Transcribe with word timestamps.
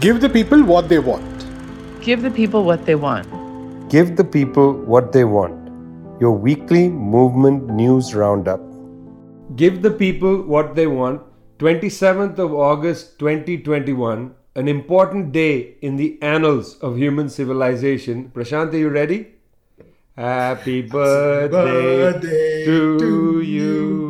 Give 0.00 0.20
the 0.20 0.28
people 0.28 0.60
what 0.64 0.88
they 0.88 0.98
want. 0.98 1.44
Give 2.02 2.20
the 2.22 2.30
people 2.30 2.64
what 2.64 2.84
they 2.84 2.96
want. 2.96 3.28
Give 3.88 4.16
the 4.16 4.24
people 4.24 4.72
what 4.72 5.12
they 5.12 5.22
want. 5.22 5.70
Your 6.20 6.32
weekly 6.32 6.88
movement 6.88 7.68
news 7.68 8.12
roundup. 8.12 8.60
Give 9.54 9.82
the 9.82 9.92
people 9.92 10.42
what 10.42 10.74
they 10.74 10.88
want. 10.88 11.22
27th 11.60 12.38
of 12.38 12.52
August 12.52 13.20
2021, 13.20 14.34
an 14.56 14.66
important 14.66 15.30
day 15.30 15.76
in 15.80 15.94
the 15.94 16.18
annals 16.20 16.76
of 16.80 16.96
human 16.98 17.28
civilization. 17.28 18.32
Prashant, 18.34 18.72
are 18.72 18.78
you 18.78 18.88
ready? 18.88 19.28
Happy 20.16 20.82
birthday, 20.82 22.12
birthday 22.12 22.64
to, 22.64 22.98
to 22.98 23.40
you. 23.42 24.03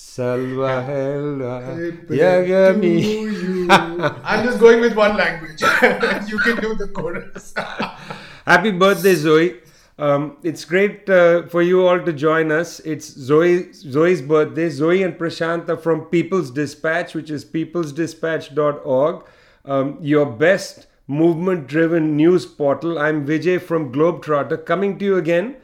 Salva 0.00 0.80
Helva 0.86 2.06
Yagami. 2.06 3.66
I'm 4.22 4.44
just 4.44 4.60
going 4.60 4.80
with 4.80 4.94
one 4.94 5.16
language. 5.16 5.60
you 6.30 6.38
can 6.38 6.60
do 6.60 6.76
the 6.76 6.86
chorus. 6.94 7.52
Happy 8.46 8.70
birthday, 8.70 9.16
Zoe. 9.16 9.56
Um, 9.98 10.36
it's 10.44 10.64
great 10.64 11.10
uh, 11.10 11.48
for 11.48 11.62
you 11.62 11.84
all 11.84 11.98
to 11.98 12.12
join 12.12 12.52
us. 12.52 12.78
It's 12.80 13.06
Zoe, 13.08 13.72
Zoe's 13.72 14.22
birthday. 14.22 14.68
Zoe 14.70 15.02
and 15.02 15.18
Prashant 15.18 15.68
are 15.68 15.76
from 15.76 16.02
People's 16.02 16.52
Dispatch, 16.52 17.14
which 17.16 17.32
is 17.32 17.44
peoplesdispatch.org, 17.44 19.24
um, 19.64 19.98
your 20.00 20.26
best 20.26 20.86
movement 21.08 21.66
driven 21.66 22.16
news 22.16 22.46
portal. 22.46 23.00
I'm 23.00 23.26
Vijay 23.26 23.60
from 23.60 23.92
Globetrotter 23.92 24.64
coming 24.64 24.96
to 25.00 25.04
you 25.04 25.16
again. 25.16 25.56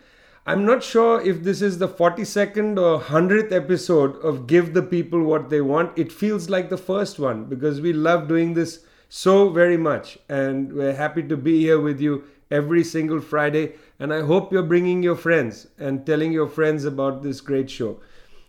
I'm 0.46 0.66
not 0.66 0.84
sure 0.84 1.22
if 1.22 1.42
this 1.42 1.62
is 1.62 1.78
the 1.78 1.88
42nd 1.88 2.78
or 2.78 3.00
100th 3.00 3.50
episode 3.50 4.16
of 4.16 4.46
Give 4.46 4.74
the 4.74 4.82
People 4.82 5.22
What 5.22 5.48
They 5.48 5.62
Want. 5.62 5.98
It 5.98 6.12
feels 6.12 6.50
like 6.50 6.68
the 6.68 6.76
first 6.76 7.18
one 7.18 7.46
because 7.46 7.80
we 7.80 7.94
love 7.94 8.28
doing 8.28 8.52
this 8.52 8.84
so 9.08 9.48
very 9.48 9.78
much. 9.78 10.18
And 10.28 10.74
we're 10.74 10.92
happy 10.92 11.22
to 11.22 11.36
be 11.38 11.60
here 11.60 11.80
with 11.80 11.98
you 11.98 12.24
every 12.50 12.84
single 12.84 13.22
Friday. 13.22 13.72
And 13.98 14.12
I 14.12 14.20
hope 14.20 14.52
you're 14.52 14.62
bringing 14.62 15.02
your 15.02 15.16
friends 15.16 15.66
and 15.78 16.04
telling 16.04 16.30
your 16.30 16.48
friends 16.48 16.84
about 16.84 17.22
this 17.22 17.40
great 17.40 17.70
show. 17.70 18.02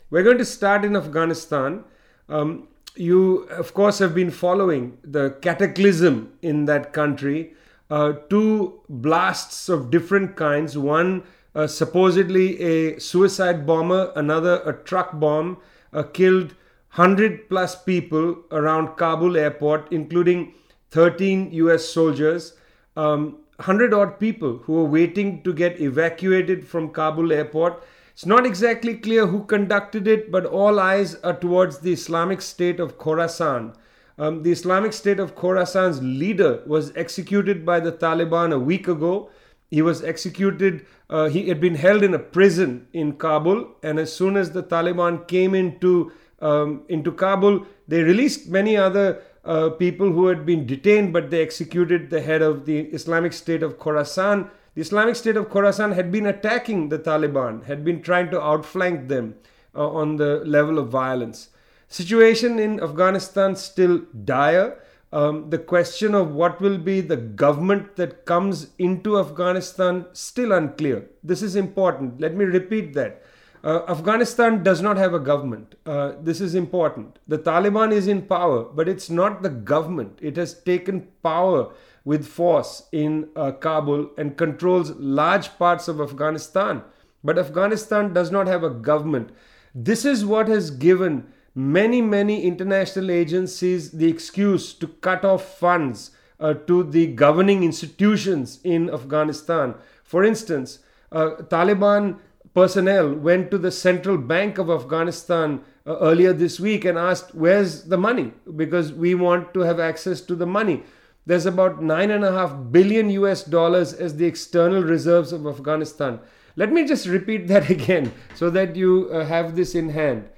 We're 0.09 0.23
going 0.23 0.39
to 0.39 0.45
start 0.45 0.83
in 0.83 0.97
Afghanistan. 0.97 1.85
Um, 2.27 2.67
you, 2.97 3.43
of 3.43 3.73
course, 3.73 3.99
have 3.99 4.13
been 4.13 4.31
following 4.31 4.97
the 5.01 5.37
cataclysm 5.41 6.33
in 6.41 6.65
that 6.65 6.91
country. 6.91 7.53
Uh, 7.89 8.13
two 8.29 8.81
blasts 8.89 9.69
of 9.69 9.91
different 9.91 10.35
kinds. 10.35 10.77
One 10.77 11.23
uh, 11.55 11.65
supposedly 11.65 12.59
a 12.61 12.99
suicide 12.99 13.65
bomber, 13.65 14.11
another 14.15 14.61
a 14.65 14.73
truck 14.73 15.19
bomb, 15.19 15.57
uh, 15.93 16.03
killed 16.03 16.53
100 16.95 17.49
plus 17.49 17.81
people 17.81 18.37
around 18.51 18.95
Kabul 18.97 19.37
airport, 19.37 19.91
including 19.91 20.53
13 20.91 21.51
US 21.53 21.87
soldiers. 21.87 22.53
Um, 22.95 23.39
100 23.57 23.93
odd 23.93 24.19
people 24.19 24.57
who 24.63 24.73
were 24.73 24.85
waiting 24.85 25.41
to 25.43 25.53
get 25.53 25.79
evacuated 25.79 26.67
from 26.67 26.89
Kabul 26.89 27.31
airport. 27.31 27.83
It's 28.11 28.25
not 28.25 28.45
exactly 28.45 28.95
clear 28.95 29.27
who 29.27 29.45
conducted 29.45 30.07
it, 30.07 30.29
but 30.31 30.45
all 30.45 30.79
eyes 30.79 31.15
are 31.15 31.37
towards 31.37 31.79
the 31.79 31.93
Islamic 31.93 32.41
State 32.41 32.79
of 32.79 32.97
Khorasan. 32.97 33.73
Um, 34.17 34.43
the 34.43 34.51
Islamic 34.51 34.93
State 34.93 35.19
of 35.19 35.35
Khorasan's 35.35 36.01
leader 36.01 36.63
was 36.65 36.95
executed 36.95 37.65
by 37.65 37.79
the 37.81 37.91
Taliban 37.91 38.53
a 38.53 38.59
week 38.59 38.87
ago. 38.87 39.29
He 39.75 39.81
was 39.81 40.01
executed, 40.01 40.85
uh, 41.09 41.25
he 41.27 41.49
had 41.49 41.59
been 41.59 41.75
held 41.75 42.01
in 42.01 42.13
a 42.13 42.19
prison 42.37 42.87
in 42.93 43.17
Kabul, 43.23 43.59
and 43.83 43.99
as 43.99 44.13
soon 44.19 44.37
as 44.37 44.51
the 44.51 44.63
Taliban 44.63 45.27
came 45.27 45.53
into, 45.53 46.13
um, 46.39 46.83
into 46.87 47.11
Kabul, 47.11 47.65
they 47.85 48.01
released 48.01 48.47
many 48.47 48.77
other 48.77 49.21
uh, 49.43 49.71
people 49.71 50.13
who 50.13 50.27
had 50.27 50.45
been 50.45 50.65
detained, 50.65 51.11
but 51.11 51.29
they 51.29 51.41
executed 51.41 52.09
the 52.09 52.21
head 52.21 52.41
of 52.41 52.65
the 52.65 52.79
Islamic 52.99 53.33
State 53.33 53.63
of 53.63 53.77
Khorasan. 53.77 54.49
The 54.75 54.81
Islamic 54.81 55.17
State 55.17 55.35
of 55.35 55.49
Khorasan 55.49 55.93
had 55.93 56.09
been 56.09 56.25
attacking 56.25 56.87
the 56.87 56.99
Taliban, 56.99 57.65
had 57.65 57.83
been 57.83 58.01
trying 58.01 58.31
to 58.31 58.41
outflank 58.41 59.09
them 59.09 59.35
uh, 59.75 59.89
on 59.89 60.15
the 60.15 60.41
level 60.45 60.79
of 60.79 60.87
violence. 60.87 61.49
Situation 61.89 62.59
in 62.59 62.81
Afghanistan 62.81 63.57
still 63.57 64.03
dire. 64.23 64.79
Um, 65.15 65.49
the 65.49 65.57
question 65.57 66.13
of 66.13 66.31
what 66.31 66.59
will 66.59 66.77
be 66.77 66.99
the 66.99 67.15
government 67.15 67.95
that 67.95 68.25
comes 68.25 68.71
into 68.77 69.17
Afghanistan 69.17 70.07
still 70.11 70.51
unclear. 70.51 71.05
This 71.23 71.41
is 71.41 71.55
important. 71.55 72.19
Let 72.19 72.35
me 72.35 72.43
repeat 72.43 72.93
that. 72.95 73.23
Uh, 73.63 73.83
Afghanistan 73.87 74.61
does 74.61 74.81
not 74.81 74.97
have 74.97 75.13
a 75.13 75.19
government. 75.19 75.75
Uh, 75.85 76.15
this 76.21 76.41
is 76.41 76.53
important. 76.53 77.17
The 77.29 77.39
Taliban 77.39 77.93
is 77.93 78.09
in 78.09 78.23
power, 78.23 78.65
but 78.65 78.89
it's 78.89 79.09
not 79.09 79.41
the 79.41 79.49
government. 79.49 80.19
It 80.21 80.35
has 80.35 80.61
taken 80.61 81.07
power 81.23 81.71
with 82.03 82.27
force 82.27 82.83
in 82.91 83.29
uh, 83.37 83.53
Kabul 83.53 84.09
and 84.17 84.35
controls 84.37 84.91
large 84.97 85.57
parts 85.57 85.87
of 85.87 86.01
Afghanistan. 86.01 86.83
But 87.23 87.39
Afghanistan 87.39 88.11
does 88.11 88.31
not 88.31 88.47
have 88.47 88.63
a 88.63 88.69
government. 88.69 89.29
This 89.73 90.03
is 90.03 90.25
what 90.25 90.49
has 90.49 90.71
given 90.71 91.25
many, 91.55 92.01
many 92.01 92.43
international 92.43 93.09
agencies 93.09 93.91
the 93.91 94.07
excuse 94.07 94.73
to 94.73 94.87
cut 94.87 95.23
off 95.23 95.57
funds 95.57 96.11
uh, 96.39 96.53
to 96.53 96.83
the 96.83 97.07
governing 97.07 97.63
institutions 97.63 98.59
in 98.63 98.89
Afghanistan. 98.89 99.73
For 100.03 100.23
instance, 100.23 100.79
uh, 101.11 101.37
Taliban 101.47 102.19
personnel 102.53 103.13
went 103.13 103.51
to 103.51 103.57
the 103.57 103.71
central 103.71 104.17
bank 104.17 104.57
of 104.57 104.69
Afghanistan 104.69 105.61
uh, 105.87 105.97
earlier 105.99 106.33
this 106.33 106.59
week 106.59 106.83
and 106.83 106.97
asked, 106.97 107.33
Where's 107.33 107.83
the 107.83 107.97
money? 107.97 108.33
Because 108.55 108.91
we 108.91 109.15
want 109.15 109.53
to 109.53 109.61
have 109.61 109.79
access 109.79 110.19
to 110.21 110.35
the 110.35 110.45
money. 110.45 110.83
There's 111.25 111.45
about 111.45 111.81
nine 111.81 112.11
and 112.11 112.23
a 112.23 112.31
half 112.31 112.55
billion 112.71 113.09
US 113.11 113.43
dollars 113.43 113.93
as 113.93 114.15
the 114.15 114.25
external 114.25 114.83
reserves 114.83 115.31
of 115.31 115.47
Afghanistan. 115.47 116.19
Let 116.55 116.71
me 116.71 116.85
just 116.85 117.07
repeat 117.07 117.47
that 117.47 117.69
again 117.77 118.11
so 118.35 118.49
that 118.49 118.75
you 118.75 119.09
uh, 119.11 119.25
have 119.25 119.55
this 119.55 119.73
in 119.73 119.89
hand. 119.89 120.29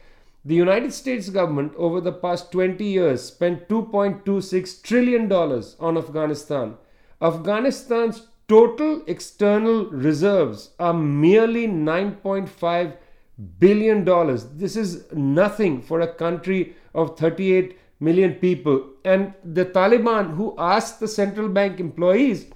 The 0.47 0.55
United 0.55 0.93
States 0.93 1.29
government 1.29 1.73
over 1.75 1.99
the 1.99 2.13
past 2.13 2.53
20 2.53 2.81
years 2.81 3.21
spent 3.21 3.67
2.26 3.67 4.81
trillion 4.81 5.27
dollars 5.27 5.75
on 5.77 5.97
Afghanistan. 5.97 6.75
Afghanistan's 7.21 8.27
total 8.47 9.03
external 9.07 9.87
reserves 9.87 10.69
are 10.79 10.93
merely 10.93 11.67
9.5 11.67 12.95
billion 13.59 14.05
dollars. 14.05 14.45
This 14.63 14.77
is 14.77 15.11
nothing 15.11 15.81
for 15.81 15.99
a 15.99 16.13
country 16.13 16.77
of 16.95 17.19
38 17.19 17.77
million 17.99 18.35
people. 18.35 18.91
And 19.03 19.33
the 19.43 19.65
Taliban, 19.65 20.37
who 20.37 20.55
asked 20.57 21.01
the 21.01 21.09
central 21.09 21.49
bank 21.49 21.81
employees, 21.81 22.49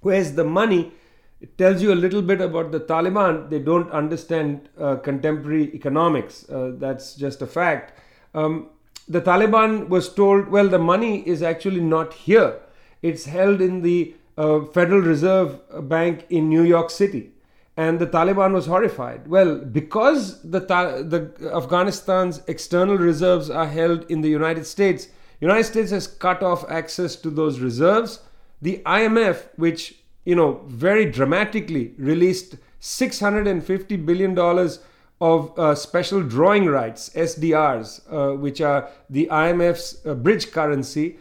where's 0.00 0.30
the 0.34 0.44
money? 0.44 0.92
It 1.40 1.56
tells 1.56 1.80
you 1.80 1.92
a 1.92 1.94
little 1.94 2.20
bit 2.20 2.40
about 2.40 2.70
the 2.70 2.80
Taliban. 2.80 3.48
They 3.48 3.60
don't 3.60 3.90
understand 3.92 4.68
uh, 4.78 4.96
contemporary 4.96 5.74
economics. 5.74 6.48
Uh, 6.48 6.72
that's 6.74 7.14
just 7.14 7.40
a 7.40 7.46
fact. 7.46 7.98
Um, 8.34 8.68
the 9.08 9.22
Taliban 9.22 9.88
was 9.88 10.12
told, 10.12 10.48
well, 10.48 10.68
the 10.68 10.78
money 10.78 11.26
is 11.26 11.42
actually 11.42 11.80
not 11.80 12.12
here. 12.12 12.60
It's 13.02 13.24
held 13.24 13.60
in 13.60 13.80
the 13.80 14.14
uh, 14.36 14.64
Federal 14.66 15.00
Reserve 15.00 15.60
Bank 15.88 16.26
in 16.28 16.48
New 16.48 16.62
York 16.62 16.90
City. 16.90 17.32
And 17.76 17.98
the 17.98 18.06
Taliban 18.06 18.52
was 18.52 18.66
horrified. 18.66 19.26
Well, 19.26 19.56
because 19.56 20.42
the, 20.42 20.60
the 20.60 21.50
Afghanistan's 21.54 22.42
external 22.46 22.98
reserves 22.98 23.48
are 23.48 23.66
held 23.66 24.10
in 24.10 24.20
the 24.20 24.28
United 24.28 24.66
States, 24.66 25.08
United 25.40 25.64
States 25.64 25.90
has 25.90 26.06
cut 26.06 26.42
off 26.42 26.70
access 26.70 27.16
to 27.16 27.30
those 27.30 27.60
reserves. 27.60 28.20
The 28.60 28.82
IMF, 28.84 29.48
which 29.56 29.99
you 30.30 30.36
know, 30.36 30.62
very 30.68 31.06
dramatically 31.06 31.92
released 31.98 32.54
650 32.78 33.96
billion 33.96 34.32
dollars 34.32 34.78
of 35.20 35.58
uh, 35.58 35.74
special 35.74 36.22
drawing 36.22 36.66
rights 36.66 37.10
(SDRs), 37.16 37.88
uh, 38.08 38.36
which 38.36 38.60
are 38.60 38.88
the 39.16 39.26
IMF's 39.30 39.88
uh, 40.06 40.14
bridge 40.14 40.52
currency. 40.52 41.18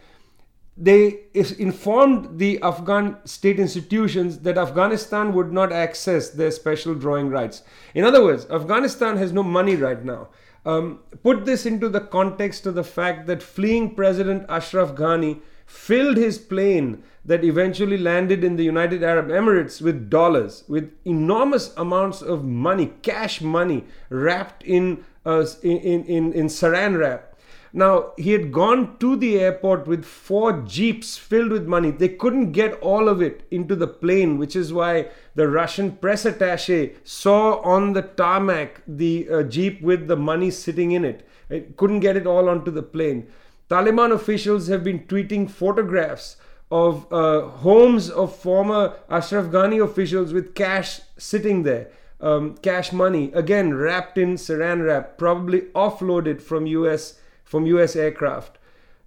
They 0.78 1.22
informed 1.34 2.38
the 2.38 2.62
Afghan 2.62 3.18
state 3.26 3.60
institutions 3.60 4.38
that 4.46 4.60
Afghanistan 4.60 5.34
would 5.34 5.52
not 5.52 5.74
access 5.74 6.30
their 6.30 6.52
special 6.52 6.94
drawing 6.94 7.30
rights. 7.30 7.64
In 7.96 8.06
other 8.06 8.24
words, 8.24 8.46
Afghanistan 8.52 9.18
has 9.18 9.34
no 9.34 9.44
money 9.44 9.76
right 9.76 10.06
now. 10.06 10.30
Um, 10.66 11.00
put 11.24 11.46
this 11.46 11.66
into 11.66 11.90
the 11.90 12.00
context 12.00 12.68
of 12.68 12.76
the 12.76 12.84
fact 12.84 13.26
that 13.26 13.42
fleeing 13.42 13.96
President 13.96 14.46
Ashraf 14.48 14.94
Ghani 14.94 15.42
filled 15.66 16.18
his 16.18 16.38
plane 16.38 17.04
that 17.26 17.44
eventually 17.44 17.98
landed 17.98 18.44
in 18.44 18.56
the 18.56 18.64
United 18.64 19.04
Arab 19.04 19.28
Emirates 19.28 19.82
with 19.82 20.10
dollars, 20.10 20.64
with 20.68 20.92
enormous 21.06 21.76
amounts 21.78 22.22
of 22.22 22.44
money, 22.44 22.94
cash 23.02 23.42
money, 23.42 23.86
wrapped 24.10 24.64
in, 24.64 25.04
uh, 25.26 25.46
in, 25.62 26.06
in, 26.06 26.34
in 26.34 26.48
saran 26.48 26.98
wrap. 26.98 27.30
Now, 27.72 28.14
he 28.18 28.32
had 28.32 28.52
gone 28.52 28.98
to 28.98 29.16
the 29.16 29.40
airport 29.40 29.86
with 29.86 30.04
four 30.04 30.64
jeeps 30.64 31.18
filled 31.18 31.52
with 31.52 31.68
money. 31.68 31.92
They 31.92 32.10
couldn't 32.10 32.52
get 32.52 32.74
all 32.82 33.08
of 33.08 33.22
it 33.22 33.46
into 33.52 33.76
the 33.76 33.88
plane, 33.88 34.40
which 34.40 34.56
is 34.56 34.74
why 34.74 35.10
the 35.36 35.48
Russian 35.48 35.92
press 35.92 36.26
attache 36.26 36.96
saw 37.04 37.62
on 37.62 37.94
the 37.94 38.02
tarmac 38.02 38.82
the 38.88 39.28
uh, 39.30 39.44
jeep 39.44 39.82
with 39.82 40.08
the 40.08 40.18
money 40.18 40.50
sitting 40.50 40.94
in 40.94 41.06
it. 41.06 41.28
It 41.50 41.78
couldn't 41.78 42.00
get 42.00 42.18
it 42.18 42.26
all 42.26 42.50
onto 42.50 42.72
the 42.72 42.82
plane. 42.82 43.28
Taliban 43.70 44.12
officials 44.12 44.68
have 44.68 44.84
been 44.84 45.02
tweeting 45.02 45.48
photographs 45.48 46.38
of 46.72 47.12
uh, 47.12 47.42
homes 47.48 48.10
of 48.10 48.36
former 48.36 48.94
Ashraf 49.10 49.46
Ghani 49.46 49.84
officials 49.84 50.34
with 50.34 50.54
cash 50.54 51.02
sitting 51.18 51.64
there, 51.64 51.90
um, 52.22 52.56
cash 52.58 52.92
money, 52.92 53.32
again 53.34 53.74
wrapped 53.74 54.18
in 54.18 54.36
saran 54.36 54.86
wrap, 54.86 55.18
probably 55.18 55.62
offloaded 55.74 56.42
from 56.42 56.68
US 56.68 57.20
from 57.44 57.66
US 57.66 57.96
aircraft. 57.96 58.58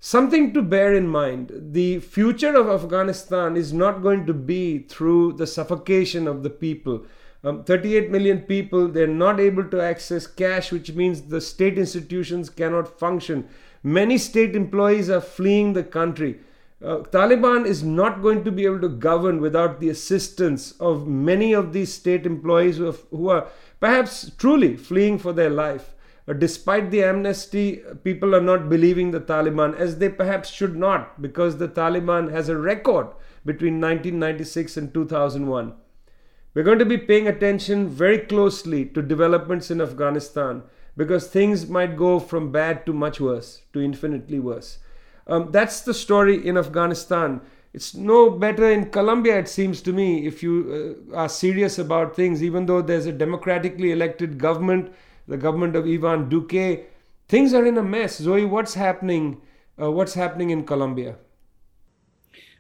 Something 0.01 0.53
to 0.55 0.63
bear 0.63 0.93
in 0.93 1.07
mind: 1.07 1.53
the 1.55 2.01
future 2.01 2.57
of 2.57 2.69
Afghanistan 2.69 3.57
is 3.57 3.73
not 3.73 4.03
going 4.03 4.27
to 4.27 4.35
be 4.35 4.81
through 4.81 5.35
the 5.35 5.47
suffocation 5.47 6.27
of 6.27 6.43
the 6.43 6.51
people. 6.51 7.07
Um, 7.45 7.65
38 7.65 8.11
million 8.11 8.41
people, 8.41 8.87
they're 8.87 9.07
not 9.07 9.41
able 9.41 9.65
to 9.65 9.81
access 9.81 10.29
cash, 10.29 10.71
which 10.71 10.93
means 10.93 11.23
the 11.23 11.41
state 11.41 11.77
institutions 11.77 12.49
cannot 12.49 12.99
function. 13.01 13.49
Many 13.83 14.17
state 14.19 14.55
employees 14.55 15.11
are 15.11 15.21
fleeing 15.21 15.73
the 15.73 15.83
country. 15.83 16.41
Uh, 16.83 16.99
Taliban 17.13 17.65
is 17.65 17.85
not 17.85 18.23
going 18.23 18.43
to 18.43 18.51
be 18.51 18.65
able 18.65 18.81
to 18.81 18.89
govern 18.89 19.41
without 19.41 19.79
the 19.79 19.89
assistance 19.89 20.73
of 20.81 21.07
many 21.07 21.53
of 21.53 21.73
these 21.73 21.93
state 21.95 22.27
employees 22.27 22.79
who, 22.79 22.85
have, 22.85 23.01
who 23.11 23.29
are 23.29 23.47
perhaps 23.79 24.33
truly 24.37 24.77
fleeing 24.77 25.17
for 25.17 25.33
their 25.33 25.51
life. 25.51 25.95
Uh, 26.27 26.33
despite 26.33 26.91
the 26.91 27.05
amnesty, 27.05 27.83
people 28.03 28.35
are 28.35 28.41
not 28.41 28.69
believing 28.69 29.13
the 29.13 29.21
Taliban 29.21 29.77
as 29.77 29.99
they 29.99 30.09
perhaps 30.09 30.51
should 30.51 30.75
not 30.75 31.23
because 31.23 31.59
the 31.59 31.69
Taliban 31.69 32.33
has 32.33 32.49
a 32.49 32.57
record 32.57 33.07
between 33.45 33.81
1996 33.81 34.77
and 34.77 34.93
2001. 34.93 35.75
We're 36.55 36.65
going 36.65 36.81
to 36.81 36.85
be 36.85 36.99
paying 36.99 37.29
attention 37.29 37.89
very 37.89 38.19
closely 38.19 38.87
to 38.87 39.03
developments 39.03 39.71
in 39.71 39.81
Afghanistan 39.81 40.65
because 40.97 41.29
things 41.29 41.69
might 41.69 41.97
go 41.97 42.19
from 42.19 42.53
bad 42.53 42.85
to 42.87 42.93
much 42.93 43.21
worse, 43.21 43.63
to 43.73 43.81
infinitely 43.81 44.41
worse. 44.41 44.79
Um, 45.27 45.51
that's 45.53 45.81
the 45.83 45.95
story 45.95 46.47
in 46.47 46.57
Afghanistan. 46.57 47.41
It's 47.75 47.95
no 47.95 48.31
better 48.31 48.71
in 48.71 48.91
Colombia, 48.91 49.39
it 49.39 49.49
seems 49.49 49.81
to 49.83 49.93
me, 49.93 50.27
if 50.27 50.43
you 50.43 51.07
uh, 51.11 51.17
are 51.17 51.29
serious 51.29 51.79
about 51.79 52.15
things, 52.15 52.43
even 52.43 52.67
though 52.67 52.83
there's 52.83 53.07
a 53.07 53.13
democratically 53.13 53.93
elected 53.93 54.37
government, 54.37 54.93
the 55.27 55.39
government 55.39 55.75
of 55.75 55.87
Ivan 55.87 56.29
Duque. 56.29 56.85
Things 57.29 57.55
are 57.55 57.65
in 57.65 57.79
a 57.79 57.83
mess. 57.83 58.19
Zoe, 58.19 58.45
what's 58.45 58.75
happening? 58.75 59.41
Uh, 59.81 59.91
what's 59.91 60.13
happening 60.15 60.51
in 60.51 60.67
Colombia? 60.67 61.17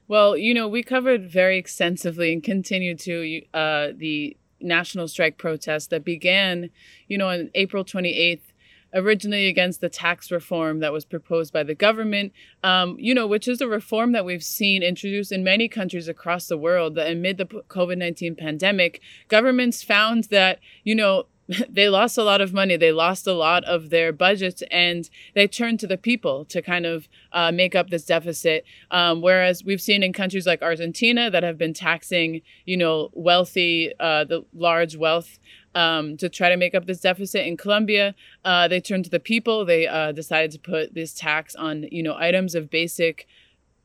Well, 0.08 0.37
you 0.37 0.55
know, 0.55 0.67
we 0.67 0.82
covered 0.82 1.31
very 1.31 1.58
extensively 1.58 2.32
and 2.32 2.43
continue 2.43 2.97
to 2.97 3.43
uh, 3.53 3.88
the 3.94 4.37
national 4.61 5.08
strike 5.08 5.37
protest 5.37 5.91
that 5.91 6.05
began, 6.05 6.70
you 7.08 7.19
know, 7.19 7.29
on 7.29 7.50
April 7.55 7.85
28th 7.85 8.52
originally 8.94 9.47
against 9.47 9.81
the 9.81 9.89
tax 9.89 10.31
reform 10.31 10.81
that 10.81 10.93
was 10.93 11.05
proposed 11.05 11.53
by 11.53 11.62
the 11.62 11.75
government, 11.75 12.33
um, 12.62 12.97
you 12.99 13.15
know, 13.15 13.27
which 13.27 13.49
is 13.49 13.61
a 13.61 13.69
reform 13.69 14.12
that 14.12 14.25
we've 14.25 14.44
seen 14.44 14.83
introduced 14.83 15.33
in 15.33 15.44
many 15.44 15.69
countries 15.69 16.09
across 16.09 16.47
the 16.47 16.59
world. 16.59 16.94
That 16.94 17.11
amid 17.11 17.39
the 17.39 17.47
COVID 17.47 17.99
19 17.99 18.37
pandemic, 18.37 19.00
governments 19.29 19.83
found 19.83 20.25
that, 20.25 20.59
you 20.85 20.94
know, 20.94 21.27
they 21.69 21.89
lost 21.89 22.19
a 22.19 22.23
lot 22.23 22.41
of 22.41 22.53
money. 22.53 22.77
They 22.77 22.93
lost 22.93 23.27
a 23.27 23.33
lot 23.33 23.65
of 23.65 23.91
their 23.91 24.12
budgets, 24.12 24.62
and 24.71 25.09
they 25.35 25.47
turned 25.47 25.81
to 25.81 25.87
the 25.87 25.97
people 25.97 26.44
to 26.47 26.62
kind 26.62 26.87
of 26.87 27.09
uh, 27.33 27.53
make 27.53 27.75
up 27.75 27.91
this 27.91 28.05
deficit. 28.05 28.65
Um, 28.91 29.21
whereas 29.23 29.65
we've 29.65 29.81
seen 29.81 30.03
in 30.03 30.12
countries 30.12 30.47
like 30.47 30.62
Argentina 30.62 31.31
that 31.31 31.43
have 31.43 31.59
been 31.59 31.75
taxing, 31.75 32.43
you 32.65 32.77
know, 32.77 33.11
wealthy, 33.12 33.93
uh, 33.99 34.25
the 34.25 34.44
large 34.55 34.97
wealth 34.97 35.39
um, 35.75 36.17
to 36.19 36.29
try 36.29 36.49
to 36.49 36.57
make 36.57 36.75
up 36.75 36.87
this 36.87 37.01
deficit. 37.01 37.47
In 37.47 37.57
Colombia, 37.57 38.15
uh, 38.45 38.69
they 38.69 38.81
turned 38.81 39.05
to 39.05 39.11
the 39.11 39.21
people. 39.21 39.65
They 39.65 39.87
uh, 39.87 40.13
decided 40.13 40.51
to 40.53 40.59
put 40.59 40.95
this 40.95 41.15
tax 41.15 41.55
on, 41.55 41.87
you 41.91 42.03
know, 42.03 42.15
items 42.17 42.55
of 42.55 42.71
basic 42.71 43.27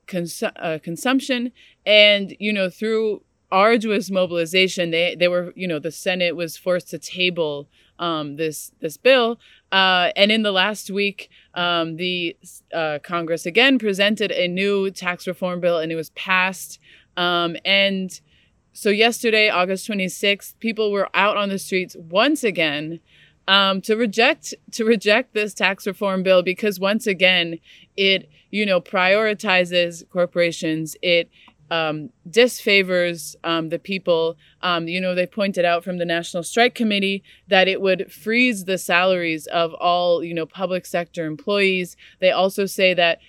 cons- 0.07 0.43
uh, 0.43 0.79
consumption, 0.83 1.51
and 1.85 2.35
you 2.39 2.51
know, 2.51 2.69
through 2.69 3.21
arduous 3.51 4.09
mobilization, 4.11 4.91
they 4.91 5.15
they 5.15 5.27
were, 5.27 5.53
you 5.55 5.67
know, 5.67 5.79
the 5.79 5.91
Senate 5.91 6.35
was 6.35 6.57
forced 6.57 6.89
to 6.89 6.99
table 6.99 7.67
um, 7.99 8.35
this 8.35 8.71
this 8.79 8.97
bill. 8.97 9.39
Uh, 9.71 10.11
and 10.15 10.31
in 10.31 10.43
the 10.43 10.51
last 10.51 10.89
week, 10.89 11.29
um, 11.53 11.97
the 11.97 12.35
uh, 12.73 12.99
Congress 13.03 13.45
again 13.45 13.79
presented 13.79 14.31
a 14.31 14.47
new 14.47 14.89
tax 14.91 15.27
reform 15.27 15.59
bill, 15.59 15.79
and 15.79 15.91
it 15.91 15.95
was 15.95 16.09
passed. 16.11 16.79
Um, 17.15 17.57
and 17.65 18.19
so 18.77 18.91
yesterday, 18.91 19.49
August 19.49 19.89
26th, 19.89 20.53
people 20.59 20.91
were 20.91 21.09
out 21.15 21.35
on 21.35 21.49
the 21.49 21.57
streets 21.57 21.95
once 21.97 22.43
again 22.43 22.99
um, 23.47 23.81
to 23.81 23.95
reject 23.95 24.53
to 24.73 24.85
reject 24.85 25.33
this 25.33 25.55
tax 25.55 25.87
reform 25.87 26.21
bill 26.21 26.43
because 26.43 26.79
once 26.79 27.07
again, 27.07 27.57
it 27.95 28.29
you 28.51 28.67
know 28.67 28.79
prioritizes 28.79 30.07
corporations. 30.11 30.95
It 31.01 31.31
um, 31.71 32.11
disfavors 32.29 33.35
um, 33.43 33.69
the 33.69 33.79
people. 33.79 34.37
Um, 34.61 34.87
you 34.87 35.01
know, 35.01 35.15
they 35.15 35.25
pointed 35.25 35.65
out 35.65 35.83
from 35.83 35.97
the 35.97 36.05
National 36.05 36.43
Strike 36.43 36.75
Committee 36.75 37.23
that 37.47 37.67
it 37.67 37.81
would 37.81 38.11
freeze 38.11 38.65
the 38.65 38.77
salaries 38.77 39.47
of 39.47 39.73
all, 39.73 40.23
you 40.23 40.35
know, 40.35 40.45
public 40.45 40.85
sector 40.85 41.25
employees. 41.25 41.97
They 42.19 42.29
also 42.29 42.67
say 42.67 42.93
that 42.93 43.19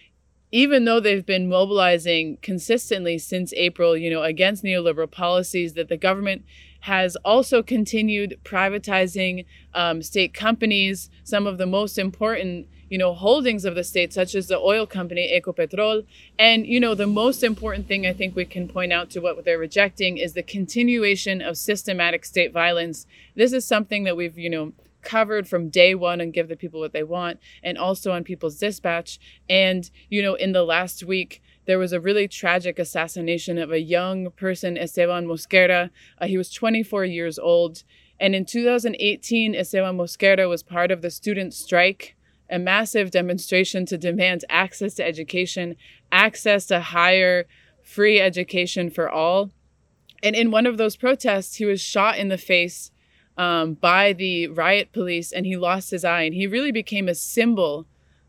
even 0.50 0.84
though 0.84 1.00
they've 1.00 1.26
been 1.26 1.48
mobilizing 1.48 2.38
consistently 2.40 3.18
since 3.18 3.52
April, 3.54 3.96
you 3.96 4.10
know, 4.10 4.22
against 4.22 4.64
neoliberal 4.64 5.10
policies, 5.10 5.74
that 5.74 5.88
the 5.88 5.96
government 5.96 6.44
has 6.80 7.16
also 7.16 7.62
continued 7.62 8.38
privatizing 8.44 9.44
um, 9.74 10.00
state 10.02 10.32
companies, 10.32 11.10
some 11.24 11.46
of 11.46 11.58
the 11.58 11.66
most 11.66 11.98
important, 11.98 12.66
you 12.88 12.96
know, 12.96 13.12
holdings 13.12 13.64
of 13.64 13.74
the 13.74 13.84
state, 13.84 14.12
such 14.12 14.34
as 14.34 14.46
the 14.46 14.58
oil 14.58 14.86
company 14.86 15.30
Ecopetrol. 15.38 16.06
And, 16.38 16.66
you 16.66 16.80
know, 16.80 16.94
the 16.94 17.06
most 17.06 17.42
important 17.42 17.86
thing 17.86 18.06
I 18.06 18.12
think 18.12 18.34
we 18.34 18.44
can 18.44 18.68
point 18.68 18.92
out 18.92 19.10
to 19.10 19.20
what 19.20 19.44
they're 19.44 19.58
rejecting 19.58 20.16
is 20.16 20.32
the 20.32 20.42
continuation 20.42 21.42
of 21.42 21.58
systematic 21.58 22.24
state 22.24 22.52
violence. 22.52 23.06
This 23.34 23.52
is 23.52 23.66
something 23.66 24.04
that 24.04 24.16
we've, 24.16 24.38
you 24.38 24.48
know, 24.48 24.72
covered 25.08 25.48
from 25.48 25.70
day 25.70 25.94
one 25.94 26.20
and 26.20 26.34
give 26.34 26.48
the 26.48 26.56
people 26.56 26.80
what 26.80 26.92
they 26.92 27.02
want, 27.02 27.40
and 27.62 27.78
also 27.78 28.12
on 28.12 28.22
People's 28.22 28.58
Dispatch. 28.58 29.18
And, 29.48 29.90
you 30.10 30.20
know, 30.20 30.34
in 30.34 30.52
the 30.52 30.64
last 30.64 31.02
week, 31.02 31.42
there 31.64 31.78
was 31.78 31.94
a 31.94 32.00
really 32.00 32.28
tragic 32.28 32.78
assassination 32.78 33.56
of 33.56 33.72
a 33.72 33.80
young 33.80 34.30
person, 34.32 34.76
Esteban 34.76 35.26
Mosquera. 35.26 35.88
Uh, 36.18 36.26
he 36.26 36.36
was 36.36 36.50
24 36.50 37.06
years 37.06 37.38
old. 37.38 37.84
And 38.20 38.34
in 38.34 38.44
2018, 38.44 39.54
Esteban 39.54 39.96
Mosquera 39.96 40.46
was 40.46 40.62
part 40.62 40.90
of 40.90 41.00
the 41.00 41.10
student 41.10 41.54
strike, 41.54 42.14
a 42.50 42.58
massive 42.58 43.10
demonstration 43.10 43.86
to 43.86 43.96
demand 43.96 44.44
access 44.50 44.92
to 44.94 45.06
education, 45.06 45.76
access 46.12 46.66
to 46.66 46.80
higher 46.80 47.46
free 47.82 48.20
education 48.20 48.90
for 48.90 49.08
all. 49.08 49.52
And 50.22 50.36
in 50.36 50.50
one 50.50 50.66
of 50.66 50.76
those 50.76 50.96
protests, 50.96 51.54
he 51.54 51.64
was 51.64 51.80
shot 51.80 52.18
in 52.18 52.28
the 52.28 52.36
face 52.36 52.90
um, 53.38 53.74
by 53.74 54.12
the 54.12 54.48
riot 54.48 54.92
police 54.92 55.32
and 55.32 55.46
he 55.46 55.56
lost 55.56 55.90
his 55.90 56.04
eye. 56.04 56.22
And 56.22 56.34
he 56.34 56.46
really 56.46 56.72
became 56.72 57.08
a 57.08 57.14
symbol 57.14 57.86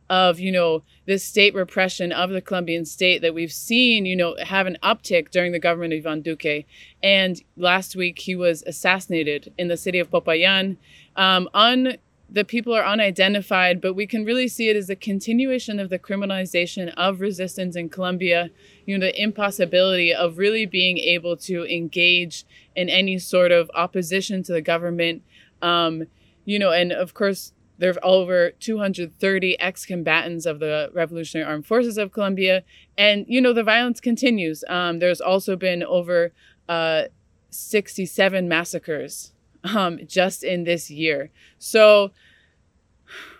of 0.09 0.39
you 0.39 0.51
know 0.51 0.81
this 1.05 1.23
state 1.23 1.53
repression 1.53 2.11
of 2.11 2.31
the 2.31 2.41
Colombian 2.41 2.83
state 2.83 3.21
that 3.21 3.33
we've 3.33 3.51
seen 3.51 4.07
you 4.07 4.15
know 4.15 4.35
have 4.43 4.65
an 4.65 4.77
uptick 4.81 5.29
during 5.29 5.51
the 5.51 5.59
government 5.59 5.93
of 5.93 5.99
Ivan 5.99 6.21
Duque. 6.21 6.65
And 7.03 7.41
last 7.57 7.95
week 7.95 8.19
he 8.19 8.35
was 8.35 8.63
assassinated 8.63 9.53
in 9.57 9.67
the 9.67 9.77
city 9.77 9.99
of 9.99 10.09
Popayan 10.09 10.77
um, 11.15 11.49
on 11.53 11.97
the 12.31 12.43
people 12.43 12.73
are 12.73 12.85
unidentified, 12.85 13.81
but 13.81 13.93
we 13.93 14.05
can 14.05 14.23
really 14.23 14.47
see 14.47 14.69
it 14.69 14.75
as 14.75 14.89
a 14.89 14.95
continuation 14.95 15.79
of 15.79 15.89
the 15.89 15.97
criminalization 15.97 16.93
of 16.95 17.21
resistance 17.21 17.75
in 17.75 17.89
Colombia, 17.89 18.49
you 18.85 18.97
know, 18.97 19.05
the 19.05 19.21
impossibility 19.21 20.13
of 20.13 20.37
really 20.37 20.65
being 20.65 20.97
able 20.97 21.35
to 21.35 21.65
engage 21.65 22.45
in 22.75 22.89
any 22.89 23.17
sort 23.17 23.51
of 23.51 23.71
opposition 23.73 24.43
to 24.43 24.53
the 24.53 24.61
government. 24.61 25.23
Um, 25.61 26.03
you 26.45 26.59
know, 26.59 26.71
and 26.71 26.91
of 26.91 27.13
course, 27.13 27.53
there 27.79 27.91
are 27.91 28.05
over 28.05 28.51
230 28.51 29.59
ex 29.59 29.85
combatants 29.85 30.45
of 30.45 30.59
the 30.59 30.91
Revolutionary 30.93 31.49
Armed 31.49 31.65
Forces 31.65 31.97
of 31.97 32.11
Colombia. 32.11 32.63
And, 32.97 33.25
you 33.27 33.41
know, 33.41 33.53
the 33.53 33.63
violence 33.63 33.99
continues. 33.99 34.63
Um, 34.67 34.99
there's 34.99 35.21
also 35.21 35.55
been 35.55 35.81
over 35.83 36.33
uh, 36.67 37.03
67 37.49 38.47
massacres 38.47 39.31
um, 39.63 39.99
just 40.05 40.43
in 40.43 40.63
this 40.63 40.89
year. 40.89 41.31
So 41.57 42.11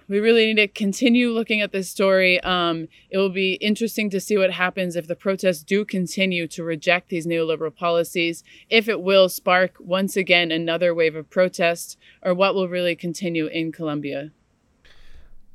we 0.08 0.20
really 0.20 0.48
need 0.48 0.56
to 0.56 0.68
continue 0.68 1.30
looking 1.30 1.62
at 1.62 1.72
this 1.72 1.88
story. 1.88 2.42
Um, 2.42 2.88
it 3.12 3.20
will 3.20 3.30
be 3.30 3.54
interesting 3.54 4.10
to 4.10 4.20
see 4.20 4.38
what 4.38 4.52
happens 4.52 4.96
if 4.96 5.08
the 5.08 5.16
protests 5.16 5.64
do 5.64 5.86
continue 5.86 6.48
to 6.48 6.64
reject 6.64 7.10
these 7.10 7.28
neoliberal 7.28 7.74
policies, 7.74 8.44
if 8.70 8.90
it 8.90 9.02
will 9.02 9.30
spark 9.30 9.76
once 9.80 10.18
again 10.18 10.52
another 10.52 10.96
wave 10.96 11.16
of 11.16 11.30
protest, 11.30 11.98
or 12.24 12.34
what 12.34 12.56
will 12.56 12.68
really 12.68 12.96
continue 12.96 13.46
in 13.46 13.72
Colombia. 13.72 14.32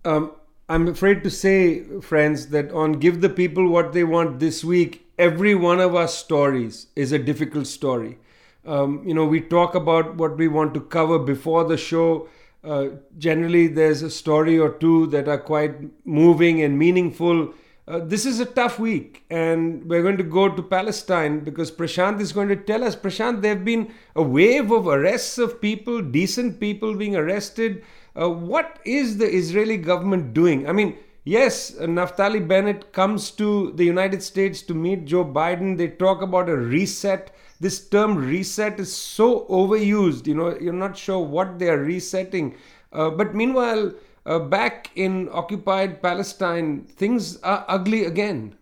Um, 0.04 0.30
I'm 0.68 0.86
afraid 0.86 1.24
to 1.24 1.30
say, 1.30 1.82
friends, 2.00 2.48
that 2.48 2.70
on 2.70 2.92
Give 2.92 3.20
the 3.20 3.28
People 3.28 3.68
What 3.68 3.92
They 3.92 4.04
Want 4.04 4.38
this 4.38 4.62
week, 4.62 5.04
every 5.18 5.54
one 5.56 5.80
of 5.80 5.96
our 5.96 6.08
stories 6.08 6.86
is 6.94 7.10
a 7.10 7.18
difficult 7.18 7.66
story. 7.66 8.18
Um, 8.66 9.02
you 9.06 9.14
know, 9.14 9.24
we 9.24 9.40
talk 9.40 9.74
about 9.74 10.16
what 10.16 10.36
we 10.36 10.48
want 10.48 10.74
to 10.74 10.80
cover 10.80 11.18
before 11.18 11.64
the 11.64 11.76
show. 11.76 12.28
Uh, 12.62 12.88
generally, 13.18 13.66
there's 13.66 14.02
a 14.02 14.10
story 14.10 14.58
or 14.58 14.70
two 14.70 15.06
that 15.08 15.28
are 15.28 15.38
quite 15.38 15.74
moving 16.06 16.62
and 16.62 16.78
meaningful. 16.78 17.52
Uh, 17.86 17.98
this 17.98 18.24
is 18.24 18.40
a 18.40 18.46
tough 18.46 18.78
week, 18.78 19.24
and 19.28 19.84
we're 19.84 20.02
going 20.02 20.16
to 20.16 20.22
go 20.22 20.48
to 20.48 20.62
Palestine 20.62 21.40
because 21.40 21.70
Prashant 21.70 22.18
is 22.18 22.32
going 22.32 22.48
to 22.48 22.56
tell 22.56 22.82
us. 22.82 22.96
Prashant, 22.96 23.42
there 23.42 23.54
have 23.54 23.64
been 23.66 23.92
a 24.16 24.22
wave 24.22 24.70
of 24.70 24.86
arrests 24.86 25.36
of 25.36 25.60
people, 25.60 26.00
decent 26.00 26.58
people 26.58 26.94
being 26.94 27.14
arrested. 27.14 27.84
Uh, 28.18 28.30
what 28.30 28.78
is 28.86 29.18
the 29.18 29.30
Israeli 29.30 29.76
government 29.76 30.32
doing? 30.32 30.66
I 30.66 30.72
mean, 30.72 30.96
yes, 31.24 31.72
Naftali 31.72 32.48
Bennett 32.48 32.94
comes 32.94 33.30
to 33.32 33.72
the 33.72 33.84
United 33.84 34.22
States 34.22 34.62
to 34.62 34.72
meet 34.72 35.04
Joe 35.04 35.24
Biden. 35.24 35.76
They 35.76 35.88
talk 35.88 36.22
about 36.22 36.48
a 36.48 36.56
reset 36.56 37.34
this 37.60 37.88
term 37.88 38.16
reset 38.16 38.80
is 38.80 38.94
so 38.94 39.46
overused 39.48 40.26
you 40.26 40.34
know 40.34 40.56
you're 40.58 40.72
not 40.72 40.96
sure 40.96 41.18
what 41.18 41.58
they 41.58 41.68
are 41.68 41.78
resetting. 41.78 42.56
Uh, 42.92 43.10
but 43.10 43.34
meanwhile 43.34 43.92
uh, 44.26 44.38
back 44.38 44.90
in 44.94 45.28
occupied 45.32 46.00
palestine 46.02 46.84
things 46.84 47.40
are 47.42 47.64
ugly 47.68 48.04
again. 48.04 48.54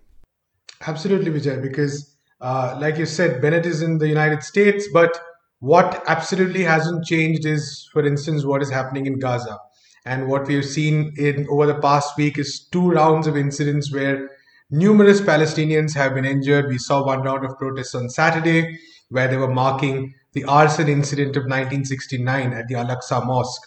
Absolutely 0.87 1.31
vijay 1.31 1.61
because 1.63 2.17
uh, 2.41 2.77
like 2.81 2.97
you 2.99 3.07
said 3.07 3.41
bennett 3.41 3.67
is 3.67 3.83
in 3.83 3.99
the 3.99 4.09
united 4.09 4.43
states 4.43 4.89
but 4.93 5.21
what 5.63 6.03
absolutely 6.09 6.65
hasn't 6.65 7.05
changed 7.05 7.47
is 7.47 7.89
for 7.93 8.05
instance 8.05 8.45
what 8.45 8.63
is 8.63 8.71
happening 8.71 9.07
in 9.07 9.21
gaza. 9.21 9.59
And 10.05 10.27
what 10.27 10.49
we've 10.49 10.65
seen 10.65 11.15
in 11.17 11.47
over 11.49 11.67
the 11.67 11.81
past 11.81 12.17
week 12.19 12.37
is 12.37 12.67
two 12.73 12.91
rounds 12.91 13.29
of 13.29 13.37
incidents 13.37 13.93
where 13.95 14.29
Numerous 14.75 15.21
Palestinians 15.21 15.95
have 15.95 16.15
been 16.15 16.25
injured. 16.25 16.67
We 16.69 16.79
saw 16.79 17.05
one 17.05 17.23
round 17.23 17.45
of 17.45 17.59
protests 17.59 17.95
on 17.95 18.09
Saturday 18.09 18.79
where 19.11 19.29
they 19.29 19.37
were 19.37 19.53
marking 19.53 20.15
the 20.33 20.45
arson 20.45 20.89
incident 20.89 21.37
of 21.37 21.43
1969 21.43 22.55
at 22.55 22.69
the 22.69 22.77
Al-Aqsa 22.77 23.27
Mosque, 23.27 23.61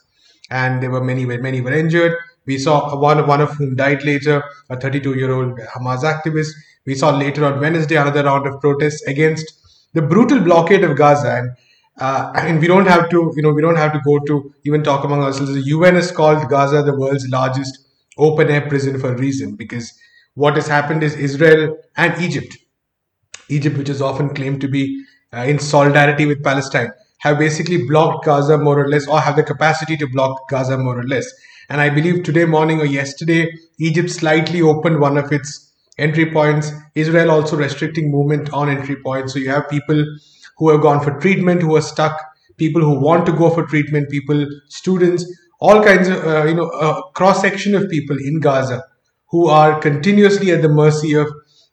and 0.50 0.82
there 0.82 0.90
were 0.90 1.04
many, 1.04 1.24
many 1.26 1.62
were 1.62 1.72
injured. 1.74 2.18
We 2.48 2.58
saw 2.58 3.00
one, 3.00 3.28
one 3.28 3.40
of 3.40 3.52
whom 3.52 3.76
died 3.76 4.04
later, 4.04 4.44
a 4.72 4.78
32-year-old 4.78 5.60
Hamas 5.76 6.02
activist. 6.02 6.50
We 6.88 6.96
saw 6.96 7.16
later 7.16 7.46
on 7.46 7.60
Wednesday 7.60 7.98
another 7.98 8.24
round 8.24 8.48
of 8.48 8.60
protests 8.60 9.04
against 9.04 9.54
the 9.94 10.02
brutal 10.02 10.40
blockade 10.40 10.84
of 10.84 10.98
Gaza, 10.98 11.36
and 11.36 11.52
uh, 12.00 12.32
and 12.36 12.60
we 12.60 12.66
don't 12.66 12.88
have 12.88 13.10
to, 13.12 13.32
you 13.36 13.44
know, 13.44 13.54
we 13.54 13.62
don't 13.62 13.78
have 13.78 13.94
to 13.94 14.02
go 14.04 14.18
to 14.26 14.52
even 14.66 14.84
talk 14.84 15.06
among 15.06 15.22
ourselves. 15.22 15.54
The 15.54 15.62
UN 15.62 15.94
has 15.96 16.12
called 16.12 16.50
Gaza 16.50 16.82
the 16.82 16.98
world's 16.98 17.30
largest 17.30 17.78
open 18.18 18.50
air 18.50 18.68
prison 18.68 19.00
for 19.00 19.14
a 19.14 19.18
reason 19.18 19.56
because 19.56 19.94
what 20.36 20.56
has 20.56 20.68
happened 20.68 21.02
is 21.02 21.16
Israel 21.16 21.78
and 21.98 22.22
Egypt, 22.22 22.58
Egypt, 23.50 23.78
which 23.78 23.90
is 23.90 24.02
often 24.02 24.34
claimed 24.34 24.62
to 24.62 24.68
be 24.68 25.04
uh, 25.34 25.40
in 25.40 25.60
solidarity 25.60 26.26
with 26.26 26.44
Palestine, 26.44 26.92
have 27.20 27.40
basically 27.40 27.86
blocked 27.88 28.26
Gaza 28.26 28.58
more 28.58 28.80
or 28.80 28.90
less, 28.90 29.08
or 29.08 29.20
have 29.20 29.38
the 29.38 29.44
capacity 29.44 29.98
to 29.98 30.08
block 30.08 30.50
Gaza 30.50 30.78
more 30.78 31.00
or 31.00 31.08
less. 31.08 31.26
And 31.70 31.82
I 31.82 31.90
believe 31.90 32.24
today 32.24 32.46
morning 32.46 32.80
or 32.82 32.86
yesterday, 32.86 33.50
Egypt 33.80 34.12
slightly 34.12 34.62
opened 34.62 35.00
one 35.00 35.18
of 35.18 35.32
its 35.32 35.74
entry 35.98 36.32
points. 36.32 36.72
Israel 36.94 37.32
also 37.32 37.56
restricting 37.56 38.12
movement 38.12 38.52
on 38.54 38.70
entry 38.70 38.98
points. 38.98 39.34
So 39.34 39.40
you 39.40 39.50
have 39.50 39.70
people 39.70 40.06
who 40.58 40.70
have 40.70 40.82
gone 40.82 41.02
for 41.02 41.18
treatment, 41.20 41.62
who 41.62 41.76
are 41.76 41.82
stuck, 41.82 42.22
people 42.58 42.82
who 42.82 43.00
want 43.00 43.26
to 43.26 43.32
go 43.32 43.50
for 43.50 43.66
treatment, 43.66 44.10
people, 44.10 44.46
students, 44.68 45.26
all 45.60 45.82
kinds 45.82 46.10
of, 46.10 46.24
uh, 46.26 46.44
you 46.46 46.54
know, 46.54 46.70
a 46.70 47.02
cross 47.14 47.42
section 47.42 47.74
of 47.74 47.90
people 47.90 48.18
in 48.18 48.42
Gaza 48.42 48.84
who 49.30 49.48
are 49.48 49.80
continuously 49.80 50.52
at 50.52 50.62
the 50.62 50.70
mercy 50.70 51.14
of 51.14 51.28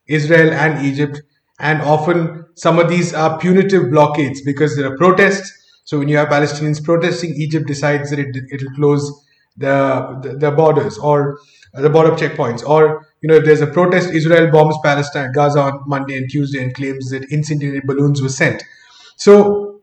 Israel 0.07 0.53
and 0.53 0.85
Egypt. 0.85 1.21
And 1.59 1.81
often 1.83 2.47
some 2.55 2.79
of 2.79 2.89
these 2.89 3.15
are 3.15 3.39
punitive 3.39 3.91
blockades 3.91 4.43
because 4.43 4.77
there 4.77 4.93
are 4.93 4.97
protests. 4.97 5.53
So 5.85 5.99
when 5.99 6.09
you 6.09 6.17
have 6.17 6.29
Palestinians 6.29 6.83
protesting, 6.83 7.35
Egypt 7.37 7.67
decides 7.67 8.11
that 8.11 8.19
it, 8.19 8.37
it'll 8.53 8.75
close 8.75 9.25
the, 9.57 10.19
the, 10.23 10.37
the 10.37 10.51
borders 10.51 10.99
or 10.99 11.39
the 11.75 11.91
border 11.91 12.11
checkpoints. 12.13 12.67
Or, 12.67 13.07
you 13.23 13.29
know, 13.29 13.37
if 13.37 13.45
there's 13.45 13.61
a 13.61 13.67
protest, 13.67 14.11
Israel 14.11 14.51
bombs 14.51 14.77
Palestine, 14.83 15.33
Gaza 15.33 15.61
on 15.61 15.83
Monday 15.87 16.17
and 16.17 16.31
Tuesday 16.31 16.63
and 16.63 16.75
claims 16.75 17.11
that 17.11 17.31
incendiary 17.31 17.81
balloons 17.85 18.23
were 18.23 18.29
sent. 18.29 18.63
So 19.17 19.81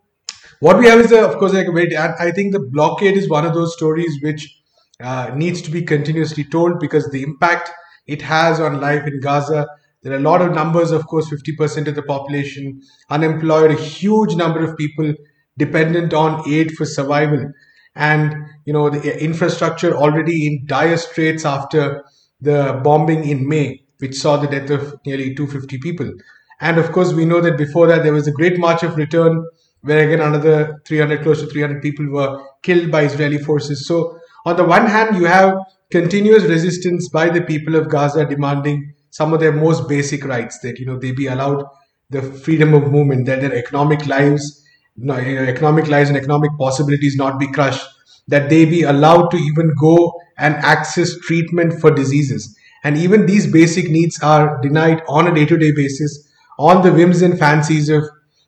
what 0.59 0.77
we 0.77 0.87
have 0.87 0.99
is, 0.99 1.11
a, 1.11 1.25
of 1.25 1.37
course, 1.37 1.53
like 1.53 1.67
a 1.67 1.71
very, 1.71 1.95
I 1.95 2.31
think 2.31 2.53
the 2.53 2.59
blockade 2.59 3.15
is 3.15 3.29
one 3.29 3.45
of 3.45 3.53
those 3.53 3.73
stories 3.75 4.19
which 4.21 4.58
uh, 5.01 5.31
needs 5.35 5.61
to 5.61 5.71
be 5.71 5.81
continuously 5.81 6.43
told 6.43 6.79
because 6.79 7.09
the 7.09 7.23
impact 7.23 7.71
it 8.07 8.21
has 8.21 8.59
on 8.59 8.81
life 8.81 9.05
in 9.05 9.19
Gaza. 9.19 9.67
There 10.01 10.13
are 10.13 10.17
a 10.17 10.21
lot 10.21 10.41
of 10.41 10.53
numbers, 10.53 10.91
of 10.91 11.05
course, 11.07 11.29
50% 11.29 11.87
of 11.87 11.95
the 11.95 12.03
population 12.03 12.81
unemployed, 13.09 13.71
a 13.71 13.75
huge 13.75 14.35
number 14.35 14.63
of 14.63 14.77
people 14.77 15.13
dependent 15.57 16.13
on 16.13 16.47
aid 16.49 16.71
for 16.71 16.85
survival. 16.85 17.51
And, 17.95 18.33
you 18.65 18.73
know, 18.73 18.89
the 18.89 19.21
infrastructure 19.21 19.95
already 19.95 20.47
in 20.47 20.65
dire 20.65 20.97
straits 20.97 21.45
after 21.45 22.03
the 22.41 22.79
bombing 22.83 23.27
in 23.27 23.47
May, 23.47 23.83
which 23.99 24.15
saw 24.15 24.37
the 24.37 24.47
death 24.47 24.69
of 24.69 24.95
nearly 25.05 25.35
250 25.35 25.77
people. 25.79 26.11
And 26.61 26.77
of 26.77 26.91
course, 26.91 27.13
we 27.13 27.25
know 27.25 27.41
that 27.41 27.57
before 27.57 27.87
that, 27.87 28.03
there 28.03 28.13
was 28.13 28.27
a 28.27 28.31
great 28.31 28.57
march 28.57 28.83
of 28.83 28.95
return 28.95 29.45
where 29.81 30.05
again 30.05 30.19
another 30.19 30.81
300, 30.85 31.23
close 31.23 31.41
to 31.41 31.47
300 31.47 31.81
people 31.81 32.09
were 32.09 32.41
killed 32.63 32.91
by 32.91 33.03
Israeli 33.03 33.37
forces. 33.37 33.87
So 33.87 34.19
on 34.45 34.55
the 34.55 34.63
one 34.63 34.85
hand, 34.85 35.15
you 35.15 35.25
have 35.25 35.57
continuous 35.91 36.43
resistance 36.43 37.09
by 37.09 37.29
the 37.29 37.41
people 37.41 37.75
of 37.75 37.89
Gaza 37.89 38.25
demanding 38.25 38.93
some 39.09 39.33
of 39.33 39.39
their 39.39 39.51
most 39.51 39.87
basic 39.89 40.23
rights 40.23 40.59
that 40.59 40.79
you 40.79 40.85
know 40.85 40.97
they 40.97 41.11
be 41.11 41.27
allowed 41.27 41.63
the 42.09 42.21
freedom 42.21 42.73
of 42.73 42.91
movement, 42.91 43.25
that 43.27 43.41
their 43.41 43.53
economic 43.53 44.05
lives, 44.07 44.63
you 44.97 45.05
know, 45.05 45.15
economic 45.15 45.87
lives 45.87 46.09
and 46.09 46.17
economic 46.17 46.51
possibilities 46.57 47.15
not 47.15 47.39
be 47.39 47.47
crushed, 47.51 47.85
that 48.27 48.49
they 48.49 48.65
be 48.65 48.83
allowed 48.83 49.29
to 49.29 49.37
even 49.37 49.71
go 49.79 50.13
and 50.37 50.55
access 50.55 51.17
treatment 51.19 51.79
for 51.79 51.91
diseases. 51.91 52.55
And 52.83 52.97
even 52.97 53.25
these 53.25 53.51
basic 53.51 53.89
needs 53.89 54.21
are 54.23 54.59
denied 54.61 55.03
on 55.07 55.27
a 55.27 55.35
day-to-day 55.35 55.73
basis 55.73 56.27
on 56.57 56.81
the 56.81 56.91
whims 56.91 57.21
and 57.21 57.37
fancies 57.37 57.89
of 57.89 58.03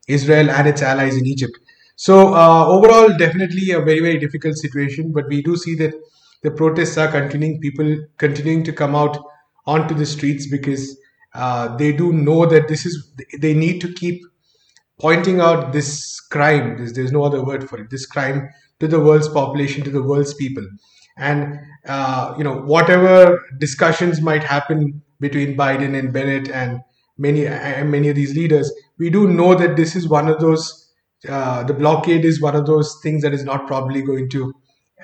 Israel 0.07 0.49
and 0.49 0.67
its 0.67 0.81
allies 0.81 1.17
in 1.17 1.25
Egypt. 1.25 1.53
So 2.01 2.33
uh, 2.33 2.65
overall, 2.67 3.15
definitely 3.15 3.69
a 3.73 3.79
very 3.79 3.99
very 3.99 4.17
difficult 4.17 4.57
situation. 4.57 5.11
But 5.11 5.27
we 5.27 5.43
do 5.43 5.55
see 5.55 5.75
that 5.75 5.93
the 6.41 6.49
protests 6.49 6.97
are 6.97 7.07
continuing. 7.07 7.59
People 7.61 7.95
continuing 8.17 8.63
to 8.63 8.73
come 8.73 8.95
out 8.95 9.19
onto 9.67 9.93
the 9.93 10.07
streets 10.07 10.47
because 10.49 10.97
uh, 11.35 11.77
they 11.77 11.91
do 11.91 12.11
know 12.11 12.47
that 12.47 12.67
this 12.67 12.87
is 12.87 13.13
they 13.39 13.53
need 13.53 13.81
to 13.81 13.93
keep 13.93 14.19
pointing 14.99 15.41
out 15.41 15.73
this 15.73 16.19
crime. 16.21 16.75
There's, 16.77 16.93
there's 16.93 17.11
no 17.11 17.23
other 17.23 17.45
word 17.45 17.69
for 17.69 17.79
it. 17.79 17.91
This 17.91 18.07
crime 18.07 18.49
to 18.79 18.87
the 18.87 18.99
world's 18.99 19.29
population, 19.29 19.83
to 19.83 19.91
the 19.91 20.01
world's 20.01 20.33
people, 20.33 20.67
and 21.19 21.59
uh, 21.85 22.33
you 22.35 22.43
know 22.43 22.55
whatever 22.61 23.39
discussions 23.59 24.21
might 24.21 24.43
happen 24.43 25.03
between 25.19 25.55
Biden 25.55 25.99
and 25.99 26.11
Bennett 26.11 26.49
and 26.49 26.81
many 27.19 27.45
and 27.45 27.91
many 27.91 28.09
of 28.09 28.15
these 28.15 28.35
leaders, 28.35 28.73
we 28.97 29.11
do 29.11 29.27
know 29.27 29.53
that 29.53 29.75
this 29.75 29.95
is 29.95 30.07
one 30.07 30.27
of 30.27 30.39
those 30.39 30.81
uh, 31.27 31.63
the 31.63 31.73
blockade 31.73 32.25
is 32.25 32.41
one 32.41 32.55
of 32.55 32.65
those 32.65 32.99
things 33.01 33.21
that 33.21 33.33
is 33.33 33.43
not 33.43 33.67
probably 33.67 34.01
going 34.01 34.29
to 34.29 34.53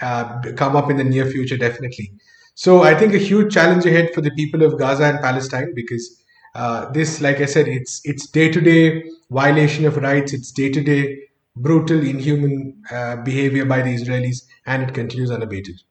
uh, 0.02 0.42
come 0.56 0.76
up 0.76 0.90
in 0.90 0.98
the 0.98 1.04
near 1.04 1.26
future, 1.26 1.58
definitely. 1.58 2.12
So 2.56 2.82
I 2.84 2.96
think 2.96 3.14
a 3.14 3.20
huge 3.20 3.54
challenge 3.54 3.86
ahead 3.86 4.14
for 4.14 4.22
the 4.22 4.32
people 4.32 4.64
of 4.64 4.80
Gaza 4.80 5.04
and 5.06 5.20
Palestine 5.20 5.74
because 5.76 6.24
uh, 6.56 6.90
this, 6.92 7.22
like 7.22 7.40
I 7.40 7.46
said, 7.46 7.68
it's 7.68 8.02
it's 8.04 8.28
day 8.28 8.52
to 8.52 8.60
day 8.60 9.04
violation 9.30 9.86
of 9.86 9.98
rights, 9.98 10.34
it's 10.34 10.52
day 10.52 10.72
to 10.72 10.82
day 10.82 11.20
brutal, 11.56 12.00
inhuman 12.04 12.82
uh, 12.92 13.18
behavior 13.18 13.66
by 13.66 13.82
the 13.82 13.94
Israelis, 13.94 14.44
and 14.66 14.84
it 14.84 14.94
continues 14.94 15.30
unabated. 15.30 15.82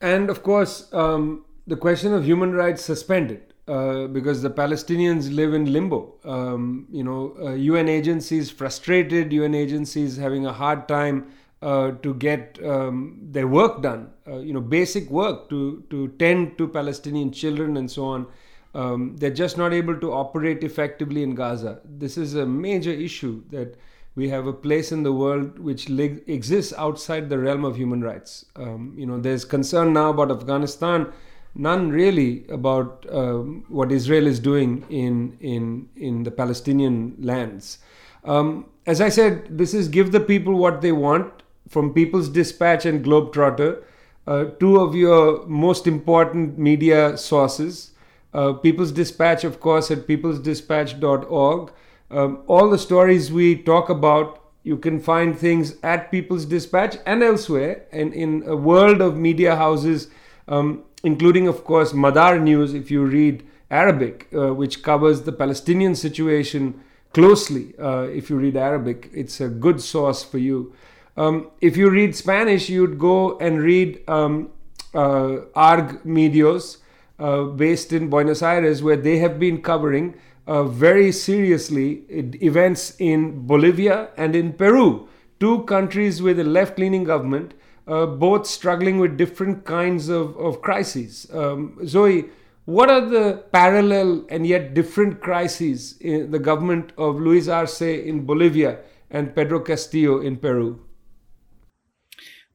And 0.00 0.30
of 0.30 0.42
course, 0.42 0.92
um, 0.92 1.44
the 1.66 1.76
question 1.76 2.12
of 2.12 2.24
human 2.24 2.52
rights 2.52 2.84
suspended. 2.84 3.54
Uh, 3.68 4.06
because 4.06 4.42
the 4.42 4.50
Palestinians 4.50 5.34
live 5.34 5.52
in 5.52 5.72
limbo. 5.72 6.14
Um, 6.24 6.86
you 6.88 7.02
know, 7.02 7.34
uh, 7.40 7.54
UN 7.54 7.88
agencies 7.88 8.48
frustrated, 8.48 9.32
UN 9.32 9.56
agencies 9.56 10.16
having 10.16 10.46
a 10.46 10.52
hard 10.52 10.86
time 10.86 11.26
uh, 11.62 11.90
to 12.04 12.14
get 12.14 12.60
um, 12.64 13.18
their 13.20 13.48
work 13.48 13.82
done. 13.82 14.12
Uh, 14.24 14.36
you 14.38 14.52
know, 14.52 14.60
basic 14.60 15.10
work 15.10 15.48
to 15.50 15.82
to 15.90 16.06
tend 16.20 16.56
to 16.58 16.68
Palestinian 16.68 17.32
children 17.32 17.76
and 17.76 17.90
so 17.90 18.04
on. 18.04 18.28
Um, 18.72 19.16
they're 19.16 19.38
just 19.42 19.58
not 19.58 19.72
able 19.72 19.98
to 19.98 20.12
operate 20.12 20.62
effectively 20.62 21.24
in 21.24 21.34
Gaza. 21.34 21.80
This 21.84 22.16
is 22.16 22.36
a 22.36 22.46
major 22.46 22.92
issue 22.92 23.42
that 23.50 23.76
we 24.14 24.28
have 24.28 24.46
a 24.46 24.52
place 24.52 24.92
in 24.92 25.02
the 25.02 25.12
world 25.12 25.58
which 25.58 25.88
li- 25.88 26.22
exists 26.28 26.72
outside 26.78 27.28
the 27.28 27.38
realm 27.38 27.64
of 27.64 27.76
human 27.76 28.00
rights. 28.00 28.44
Um, 28.54 28.94
you 28.96 29.06
know, 29.06 29.18
there's 29.18 29.44
concern 29.44 29.92
now 29.92 30.10
about 30.10 30.30
Afghanistan 30.30 31.12
none 31.58 31.90
really 31.90 32.46
about 32.48 33.06
um, 33.10 33.64
what 33.68 33.90
Israel 33.90 34.26
is 34.26 34.38
doing 34.38 34.84
in 34.90 35.36
in 35.40 35.88
in 35.96 36.22
the 36.22 36.30
Palestinian 36.30 37.16
lands. 37.20 37.78
Um, 38.24 38.66
as 38.86 39.00
I 39.00 39.08
said, 39.08 39.58
this 39.58 39.74
is 39.74 39.88
give 39.88 40.12
the 40.12 40.20
people 40.20 40.56
what 40.56 40.80
they 40.80 40.92
want 40.92 41.42
from 41.68 41.92
People's 41.92 42.28
Dispatch 42.28 42.86
and 42.86 43.04
Globetrotter, 43.04 43.82
uh, 44.26 44.44
two 44.60 44.78
of 44.80 44.94
your 44.94 45.46
most 45.46 45.86
important 45.86 46.58
media 46.58 47.16
sources. 47.16 47.92
Uh, 48.34 48.52
People's 48.52 48.92
Dispatch, 48.92 49.44
of 49.44 49.60
course, 49.60 49.90
at 49.90 50.06
peoplesdispatch.org. 50.06 51.72
Um, 52.10 52.42
all 52.46 52.68
the 52.70 52.78
stories 52.78 53.32
we 53.32 53.56
talk 53.62 53.88
about, 53.88 54.42
you 54.62 54.76
can 54.76 55.00
find 55.00 55.36
things 55.38 55.76
at 55.82 56.10
People's 56.10 56.44
Dispatch 56.44 56.96
and 57.06 57.22
elsewhere, 57.22 57.86
and 57.92 58.12
in 58.12 58.42
a 58.46 58.56
world 58.56 59.00
of 59.00 59.16
media 59.16 59.56
houses, 59.56 60.08
um, 60.48 60.84
including, 61.04 61.48
of 61.48 61.64
course, 61.64 61.92
Madar 61.92 62.38
News, 62.38 62.74
if 62.74 62.90
you 62.90 63.04
read 63.04 63.46
Arabic, 63.70 64.28
uh, 64.34 64.54
which 64.54 64.82
covers 64.82 65.22
the 65.22 65.32
Palestinian 65.32 65.94
situation 65.94 66.80
closely. 67.12 67.74
Uh, 67.78 68.02
if 68.02 68.30
you 68.30 68.36
read 68.36 68.56
Arabic, 68.56 69.10
it's 69.12 69.40
a 69.40 69.48
good 69.48 69.80
source 69.80 70.22
for 70.22 70.38
you. 70.38 70.74
Um, 71.16 71.50
if 71.60 71.76
you 71.76 71.90
read 71.90 72.14
Spanish, 72.14 72.68
you'd 72.68 72.98
go 72.98 73.38
and 73.38 73.62
read 73.62 74.08
um, 74.08 74.50
uh, 74.94 75.38
ARG 75.54 76.04
Medios, 76.04 76.78
uh, 77.18 77.44
based 77.44 77.92
in 77.92 78.10
Buenos 78.10 78.42
Aires, 78.42 78.82
where 78.82 78.96
they 78.96 79.18
have 79.18 79.38
been 79.40 79.62
covering 79.62 80.14
uh, 80.46 80.64
very 80.64 81.10
seriously 81.10 82.04
events 82.42 82.94
in 82.98 83.46
Bolivia 83.46 84.10
and 84.16 84.36
in 84.36 84.52
Peru, 84.52 85.08
two 85.40 85.62
countries 85.64 86.22
with 86.22 86.38
a 86.38 86.44
left 86.44 86.78
leaning 86.78 87.04
government, 87.04 87.54
uh, 87.86 88.06
both 88.06 88.46
struggling 88.46 88.98
with 88.98 89.16
different 89.16 89.64
kinds 89.64 90.08
of, 90.08 90.36
of 90.36 90.60
crises. 90.62 91.26
Um, 91.32 91.78
Zoe, 91.86 92.26
what 92.64 92.90
are 92.90 93.00
the 93.00 93.44
parallel 93.52 94.26
and 94.28 94.46
yet 94.46 94.74
different 94.74 95.20
crises 95.20 95.96
in 96.00 96.32
the 96.32 96.40
government 96.40 96.92
of 96.98 97.20
Luis 97.20 97.46
Arce 97.46 97.82
in 97.82 98.26
Bolivia 98.26 98.78
and 99.10 99.34
Pedro 99.34 99.60
Castillo 99.60 100.20
in 100.20 100.36
Peru? 100.36 100.80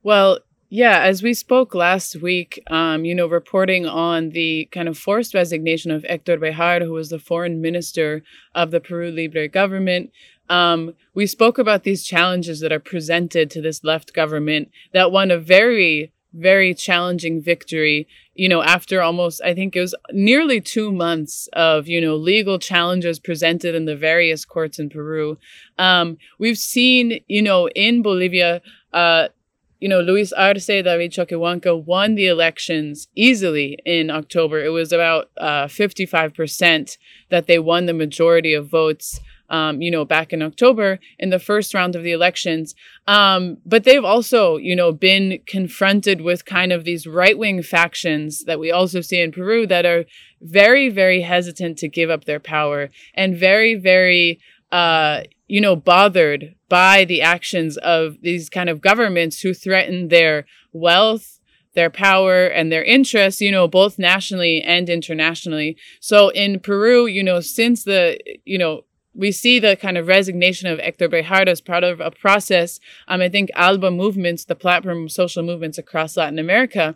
Well, 0.04 0.40
yeah, 0.74 1.02
as 1.02 1.22
we 1.22 1.34
spoke 1.34 1.76
last 1.76 2.22
week, 2.22 2.64
um, 2.72 3.04
you 3.04 3.14
know, 3.14 3.28
reporting 3.28 3.86
on 3.86 4.30
the 4.30 4.70
kind 4.72 4.88
of 4.88 4.98
forced 4.98 5.34
resignation 5.34 5.92
of 5.92 6.06
Hector 6.06 6.38
Bejar, 6.38 6.82
who 6.82 6.94
was 6.94 7.10
the 7.10 7.20
foreign 7.20 7.62
minister 7.62 8.24
of 8.56 8.72
the 8.72 8.80
Peru 8.80 9.12
Libre 9.12 9.50
government, 9.50 10.12
um, 10.52 10.94
we 11.14 11.26
spoke 11.26 11.58
about 11.58 11.84
these 11.84 12.04
challenges 12.04 12.60
that 12.60 12.74
are 12.74 12.80
presented 12.80 13.50
to 13.52 13.62
this 13.62 13.86
left 13.86 14.14
government 14.14 14.70
that 14.92 15.12
won 15.12 15.32
a 15.32 15.40
very, 15.40 16.12
very 16.34 16.74
challenging 16.74 17.42
victory, 17.42 18.06
you 18.36 18.50
know, 18.50 18.62
after 18.62 19.02
almost, 19.02 19.42
I 19.46 19.54
think 19.54 19.76
it 19.76 19.80
was 19.80 19.96
nearly 20.12 20.60
two 20.60 20.92
months 20.92 21.48
of, 21.54 21.88
you 21.88 22.02
know, 22.02 22.18
legal 22.18 22.60
challenges 22.60 23.18
presented 23.18 23.76
in 23.76 23.86
the 23.86 23.96
various 23.96 24.44
courts 24.44 24.78
in 24.78 24.90
Peru. 24.90 25.38
Um, 25.78 26.18
we've 26.38 26.58
seen, 26.58 27.22
you 27.30 27.42
know, 27.42 27.70
in 27.70 28.02
Bolivia, 28.02 28.62
uh, 28.92 29.30
you 29.80 29.88
know, 29.88 30.02
Luis 30.02 30.32
Arce, 30.34 30.68
David 30.68 31.12
Choquehuanca 31.12 31.84
won 31.84 32.16
the 32.16 32.28
elections 32.28 33.08
easily 33.16 33.80
in 33.84 34.12
October. 34.12 34.64
It 34.64 34.70
was 34.70 34.92
about 34.92 35.32
uh, 35.38 35.66
55% 35.66 36.98
that 37.30 37.48
they 37.48 37.58
won 37.58 37.88
the 37.88 37.94
majority 37.94 38.54
of 38.54 38.68
votes. 38.68 39.20
Um, 39.52 39.82
you 39.82 39.92
know, 39.92 40.06
back 40.06 40.32
in 40.32 40.42
October 40.42 40.98
in 41.20 41.30
the 41.30 41.46
first 41.50 41.74
round 41.74 41.94
of 41.96 42.04
the 42.04 42.14
elections. 42.14 42.74
Um, 43.06 43.58
but 43.66 43.84
they've 43.84 44.10
also, 44.14 44.56
you 44.56 44.76
know, 44.78 44.94
been 44.94 45.40
confronted 45.46 46.22
with 46.22 46.46
kind 46.46 46.72
of 46.72 46.86
these 46.86 47.06
right 47.06 47.38
wing 47.38 47.62
factions 47.62 48.46
that 48.46 48.62
we 48.62 48.72
also 48.72 49.02
see 49.02 49.20
in 49.20 49.34
Peru 49.34 49.68
that 49.68 49.86
are 49.86 50.06
very, 50.40 50.88
very 50.88 51.22
hesitant 51.22 51.78
to 51.80 51.90
give 51.90 52.10
up 52.10 52.24
their 52.24 52.40
power 52.40 52.90
and 53.14 53.36
very, 53.36 53.76
very, 53.76 54.40
uh, 54.72 55.24
you 55.48 55.60
know, 55.60 55.76
bothered 55.76 56.56
by 56.70 57.04
the 57.04 57.22
actions 57.22 57.76
of 57.78 58.22
these 58.22 58.50
kind 58.50 58.70
of 58.70 58.80
governments 58.80 59.42
who 59.42 59.54
threaten 59.54 60.08
their 60.08 60.46
wealth, 60.72 61.40
their 61.76 61.90
power, 61.90 62.46
and 62.48 62.72
their 62.72 62.86
interests, 62.86 63.42
you 63.42 63.52
know, 63.52 63.68
both 63.68 64.00
nationally 64.00 64.62
and 64.62 64.90
internationally. 64.90 65.76
So 66.00 66.30
in 66.30 66.62
Peru, 66.62 67.06
you 67.06 67.24
know, 67.24 67.42
since 67.42 67.84
the, 67.84 68.18
you 68.46 68.58
know, 68.58 68.84
we 69.14 69.32
see 69.32 69.60
the 69.60 69.76
kind 69.76 69.98
of 69.98 70.08
resignation 70.08 70.70
of 70.70 70.80
Hector 70.80 71.10
Bejar 71.10 71.48
as 71.48 71.62
part 71.62 71.84
of 71.84 72.00
a 72.00 72.12
process. 72.12 72.80
Um, 73.08 73.22
I 73.22 73.30
think 73.30 73.50
ALBA 73.56 73.92
movements, 73.92 74.46
the 74.46 74.56
platform 74.56 75.06
of 75.06 75.12
social 75.12 75.44
movements 75.44 75.78
across 75.78 76.18
Latin 76.18 76.40
America, 76.40 76.96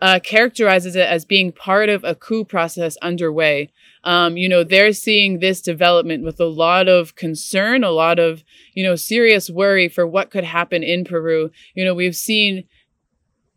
uh, 0.00 0.18
characterizes 0.22 0.94
it 0.94 1.06
as 1.06 1.24
being 1.24 1.52
part 1.52 1.88
of 1.88 2.04
a 2.04 2.14
coup 2.14 2.44
process 2.44 2.96
underway. 2.98 3.70
Um, 4.04 4.36
you 4.36 4.48
know, 4.48 4.62
they're 4.62 4.92
seeing 4.92 5.38
this 5.38 5.62
development 5.62 6.22
with 6.22 6.38
a 6.38 6.44
lot 6.44 6.88
of 6.88 7.16
concern, 7.16 7.82
a 7.82 7.90
lot 7.90 8.18
of, 8.18 8.44
you 8.74 8.84
know, 8.84 8.94
serious 8.94 9.48
worry 9.48 9.88
for 9.88 10.06
what 10.06 10.30
could 10.30 10.44
happen 10.44 10.82
in 10.82 11.04
Peru. 11.04 11.50
You 11.74 11.84
know, 11.84 11.94
we've 11.94 12.16
seen 12.16 12.64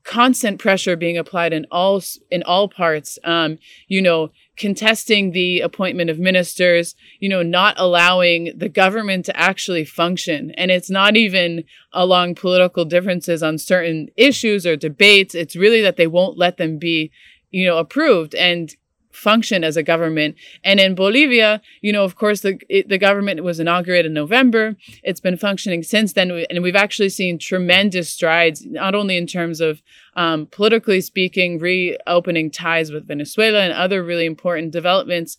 constant 0.09 0.57
pressure 0.57 0.95
being 0.95 1.19
applied 1.19 1.53
in 1.53 1.67
all 1.69 2.01
in 2.31 2.41
all 2.41 2.67
parts. 2.67 3.19
Um, 3.23 3.59
you 3.87 4.01
know, 4.01 4.31
contesting 4.57 5.31
the 5.31 5.61
appointment 5.61 6.09
of 6.09 6.17
ministers, 6.17 6.95
you 7.19 7.29
know, 7.29 7.43
not 7.43 7.75
allowing 7.77 8.51
the 8.57 8.69
government 8.69 9.25
to 9.25 9.39
actually 9.39 9.85
function. 9.85 10.51
And 10.57 10.71
it's 10.71 10.89
not 10.89 11.15
even 11.15 11.63
along 11.93 12.35
political 12.35 12.85
differences 12.85 13.43
on 13.43 13.59
certain 13.59 14.09
issues 14.17 14.65
or 14.65 14.75
debates. 14.75 15.35
It's 15.35 15.55
really 15.55 15.81
that 15.81 15.95
they 15.95 16.07
won't 16.07 16.39
let 16.39 16.57
them 16.57 16.79
be, 16.79 17.11
you 17.51 17.67
know, 17.67 17.77
approved. 17.77 18.33
And 18.33 18.75
function 19.11 19.63
as 19.63 19.75
a 19.75 19.83
government. 19.83 20.35
And 20.63 20.79
in 20.79 20.95
Bolivia, 20.95 21.61
you 21.81 21.91
know, 21.91 22.03
of 22.03 22.15
course, 22.15 22.41
the 22.41 22.59
it, 22.69 22.89
the 22.89 22.97
government 22.97 23.43
was 23.43 23.59
inaugurated 23.59 24.07
in 24.07 24.13
November. 24.13 24.75
It's 25.03 25.19
been 25.19 25.37
functioning 25.37 25.83
since 25.83 26.13
then, 26.13 26.31
and 26.49 26.63
we've 26.63 26.75
actually 26.75 27.09
seen 27.09 27.39
tremendous 27.39 28.09
strides, 28.09 28.65
not 28.65 28.95
only 28.95 29.17
in 29.17 29.27
terms 29.27 29.61
of 29.61 29.81
um, 30.15 30.45
politically 30.47 31.01
speaking, 31.01 31.59
reopening 31.59 32.51
ties 32.51 32.91
with 32.91 33.07
Venezuela 33.07 33.61
and 33.61 33.73
other 33.73 34.03
really 34.03 34.25
important 34.25 34.71
developments 34.71 35.37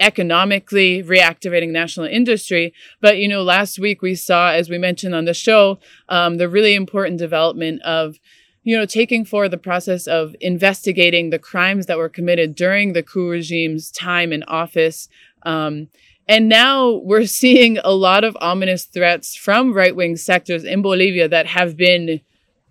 economically 0.00 1.02
reactivating 1.02 1.68
national 1.68 2.06
industry. 2.06 2.74
But, 3.00 3.18
you 3.18 3.28
know, 3.28 3.42
last 3.42 3.78
week 3.78 4.02
we 4.02 4.16
saw, 4.16 4.50
as 4.50 4.68
we 4.68 4.76
mentioned 4.76 5.14
on 5.14 5.26
the 5.26 5.34
show, 5.34 5.78
um, 6.08 6.38
the 6.38 6.48
really 6.48 6.74
important 6.74 7.18
development 7.18 7.80
of 7.82 8.18
you 8.62 8.76
know, 8.76 8.86
taking 8.86 9.24
forward 9.24 9.50
the 9.50 9.58
process 9.58 10.06
of 10.06 10.36
investigating 10.40 11.30
the 11.30 11.38
crimes 11.38 11.86
that 11.86 11.98
were 11.98 12.08
committed 12.08 12.54
during 12.54 12.92
the 12.92 13.02
coup 13.02 13.30
regime's 13.30 13.90
time 13.90 14.32
in 14.32 14.42
office. 14.44 15.08
Um, 15.42 15.88
and 16.28 16.48
now 16.48 16.92
we're 17.04 17.26
seeing 17.40 17.78
a 17.78 17.92
lot 17.92 18.24
of 18.24 18.36
ominous 18.40 18.84
threats 18.84 19.34
from 19.34 19.72
right 19.72 19.94
wing 19.94 20.16
sectors 20.16 20.64
in 20.64 20.82
Bolivia 20.82 21.28
that 21.28 21.46
have 21.46 21.76
been 21.76 22.20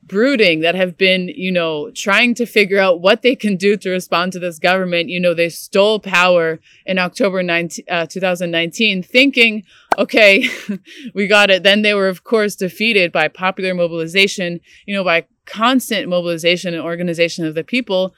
brooding, 0.03 0.59
that 0.59 0.75
have 0.75 0.97
been, 0.97 1.29
you 1.29 1.51
know, 1.51 1.89
trying 1.91 2.33
to 2.35 2.45
figure 2.45 2.79
out 2.79 2.99
what 2.99 3.21
they 3.21 3.35
can 3.35 3.55
do 3.55 3.77
to 3.77 3.89
respond 3.89 4.33
to 4.33 4.39
this 4.39 4.59
government. 4.59 5.09
You 5.09 5.19
know, 5.19 5.33
they 5.33 5.47
stole 5.47 5.99
power 5.99 6.59
in 6.85 6.99
October 6.99 7.41
19, 7.41 7.85
uh, 7.89 8.07
2019, 8.07 9.03
thinking, 9.03 9.63
okay, 9.97 10.49
we 11.13 11.27
got 11.27 11.49
it. 11.49 11.63
Then 11.63 11.81
they 11.81 11.93
were, 11.93 12.09
of 12.09 12.23
course, 12.23 12.55
defeated 12.55 13.11
by 13.11 13.27
popular 13.29 13.73
mobilization, 13.73 14.59
you 14.85 14.93
know, 14.93 15.03
by 15.03 15.27
constant 15.51 16.07
mobilization 16.07 16.73
and 16.73 16.83
organization 16.83 17.45
of 17.45 17.55
the 17.55 17.63
people, 17.63 18.13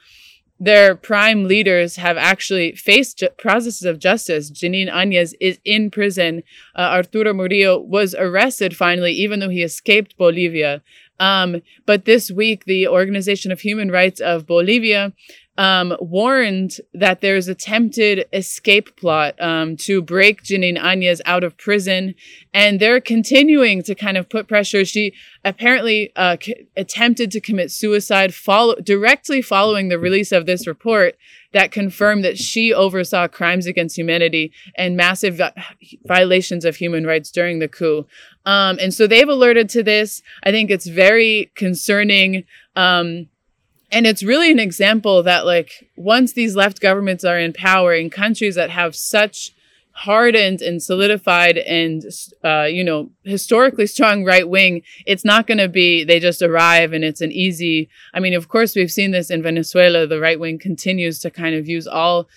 their 0.60 0.94
prime 0.94 1.44
leaders 1.44 1.96
have 1.96 2.16
actually 2.16 2.72
faced 2.76 3.18
ju- 3.18 3.28
processes 3.36 3.82
of 3.82 3.98
justice. 3.98 4.50
Jeanine 4.50 4.90
Áñez 4.90 5.34
is 5.40 5.58
in 5.64 5.90
prison. 5.90 6.42
Uh, 6.76 6.82
Arturo 6.82 7.34
Murillo 7.34 7.78
was 7.80 8.14
arrested 8.14 8.76
finally, 8.76 9.12
even 9.12 9.40
though 9.40 9.48
he 9.48 9.62
escaped 9.62 10.16
Bolivia. 10.16 10.82
Um, 11.18 11.62
but 11.86 12.04
this 12.04 12.30
week, 12.30 12.64
the 12.64 12.86
Organization 12.88 13.50
of 13.52 13.60
Human 13.60 13.90
Rights 13.90 14.20
of 14.20 14.46
Bolivia 14.46 15.12
um, 15.56 15.96
warned 16.00 16.78
that 16.92 17.20
there's 17.20 17.46
attempted 17.46 18.26
escape 18.32 18.96
plot 18.96 19.40
um, 19.40 19.76
to 19.76 20.02
break 20.02 20.42
Jeanine 20.42 20.78
Áñez 20.78 21.20
out 21.24 21.44
of 21.44 21.56
prison, 21.56 22.14
and 22.52 22.80
they're 22.80 23.00
continuing 23.00 23.82
to 23.84 23.94
kind 23.94 24.16
of 24.16 24.28
put 24.28 24.48
pressure. 24.48 24.84
She 24.84 25.12
apparently 25.44 26.12
uh, 26.16 26.36
c- 26.40 26.66
attempted 26.76 27.30
to 27.30 27.40
commit 27.40 27.70
suicide 27.70 28.34
follow- 28.34 28.76
directly 28.76 29.40
following 29.42 29.88
the 29.88 29.98
release 29.98 30.32
of 30.32 30.46
this 30.46 30.66
report 30.66 31.16
that 31.52 31.70
confirmed 31.70 32.24
that 32.24 32.36
she 32.36 32.74
oversaw 32.74 33.28
crimes 33.28 33.66
against 33.66 33.96
humanity 33.96 34.52
and 34.76 34.96
massive 34.96 35.36
vi- 35.36 35.52
violations 36.04 36.64
of 36.64 36.74
human 36.76 37.06
rights 37.06 37.30
during 37.30 37.60
the 37.60 37.68
coup. 37.68 38.06
Um, 38.44 38.76
and 38.80 38.92
so 38.92 39.06
they've 39.06 39.28
alerted 39.28 39.68
to 39.70 39.84
this. 39.84 40.20
I 40.42 40.50
think 40.50 40.70
it's 40.70 40.88
very 40.88 41.52
concerning. 41.54 42.44
Um, 42.74 43.28
and 43.94 44.08
it's 44.08 44.24
really 44.24 44.50
an 44.50 44.58
example 44.58 45.22
that 45.22 45.46
like 45.46 45.88
once 45.96 46.32
these 46.32 46.56
left 46.56 46.80
governments 46.80 47.24
are 47.24 47.38
in 47.38 47.52
power 47.52 47.94
in 47.94 48.10
countries 48.10 48.56
that 48.56 48.70
have 48.70 48.96
such 48.96 49.52
hardened 49.92 50.60
and 50.60 50.82
solidified 50.82 51.56
and 51.56 52.04
uh, 52.42 52.64
you 52.64 52.82
know 52.82 53.10
historically 53.22 53.86
strong 53.86 54.24
right 54.24 54.48
wing 54.48 54.82
it's 55.06 55.24
not 55.24 55.46
going 55.46 55.58
to 55.58 55.68
be 55.68 56.02
they 56.02 56.18
just 56.18 56.42
arrive 56.42 56.92
and 56.92 57.04
it's 57.04 57.20
an 57.20 57.30
easy 57.30 57.88
i 58.12 58.18
mean 58.18 58.34
of 58.34 58.48
course 58.48 58.74
we've 58.74 58.90
seen 58.90 59.12
this 59.12 59.30
in 59.30 59.40
venezuela 59.40 60.04
the 60.04 60.18
right 60.18 60.40
wing 60.40 60.58
continues 60.58 61.20
to 61.20 61.30
kind 61.30 61.54
of 61.54 61.68
use 61.68 61.86
all 61.86 62.28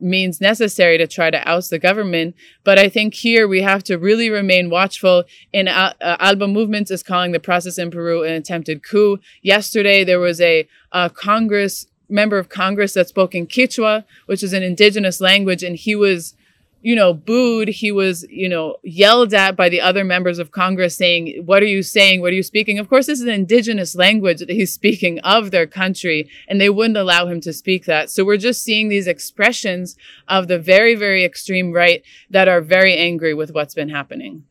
means 0.00 0.40
necessary 0.40 0.98
to 0.98 1.06
try 1.06 1.30
to 1.30 1.48
oust 1.48 1.70
the 1.70 1.78
government. 1.78 2.34
But 2.64 2.78
I 2.78 2.88
think 2.88 3.14
here 3.14 3.46
we 3.46 3.62
have 3.62 3.82
to 3.84 3.98
really 3.98 4.30
remain 4.30 4.70
watchful. 4.70 5.24
In 5.52 5.68
uh, 5.68 5.94
uh, 6.00 6.16
Alba 6.18 6.48
Movements 6.48 6.90
is 6.90 7.02
calling 7.02 7.32
the 7.32 7.40
process 7.40 7.78
in 7.78 7.90
Peru 7.90 8.22
an 8.22 8.34
attempted 8.34 8.82
coup. 8.82 9.18
Yesterday 9.42 10.04
there 10.04 10.20
was 10.20 10.40
a, 10.40 10.68
a 10.92 11.10
Congress 11.10 11.86
member 12.08 12.38
of 12.38 12.48
Congress 12.48 12.92
that 12.94 13.08
spoke 13.08 13.34
in 13.34 13.46
Quechua, 13.46 14.04
which 14.26 14.42
is 14.42 14.52
an 14.52 14.62
indigenous 14.62 15.20
language, 15.20 15.62
and 15.62 15.76
he 15.76 15.96
was 15.96 16.34
you 16.82 16.94
know, 16.94 17.14
booed. 17.14 17.68
He 17.68 17.90
was, 17.90 18.26
you 18.28 18.48
know, 18.48 18.76
yelled 18.82 19.32
at 19.32 19.56
by 19.56 19.68
the 19.68 19.80
other 19.80 20.04
members 20.04 20.38
of 20.38 20.50
Congress 20.50 20.96
saying, 20.96 21.42
What 21.46 21.62
are 21.62 21.66
you 21.66 21.82
saying? 21.82 22.20
What 22.20 22.32
are 22.32 22.36
you 22.36 22.42
speaking? 22.42 22.78
Of 22.78 22.88
course, 22.88 23.06
this 23.06 23.20
is 23.20 23.26
an 23.26 23.32
indigenous 23.32 23.94
language 23.94 24.40
that 24.40 24.50
he's 24.50 24.72
speaking 24.72 25.18
of 25.20 25.50
their 25.50 25.66
country, 25.66 26.28
and 26.48 26.60
they 26.60 26.70
wouldn't 26.70 26.96
allow 26.96 27.26
him 27.26 27.40
to 27.42 27.52
speak 27.52 27.86
that. 27.86 28.10
So 28.10 28.24
we're 28.24 28.36
just 28.36 28.62
seeing 28.62 28.88
these 28.88 29.06
expressions 29.06 29.96
of 30.28 30.48
the 30.48 30.58
very, 30.58 30.94
very 30.94 31.24
extreme 31.24 31.72
right 31.72 32.02
that 32.30 32.48
are 32.48 32.60
very 32.60 32.96
angry 32.96 33.34
with 33.34 33.52
what's 33.52 33.74
been 33.74 33.88
happening. 33.88 34.44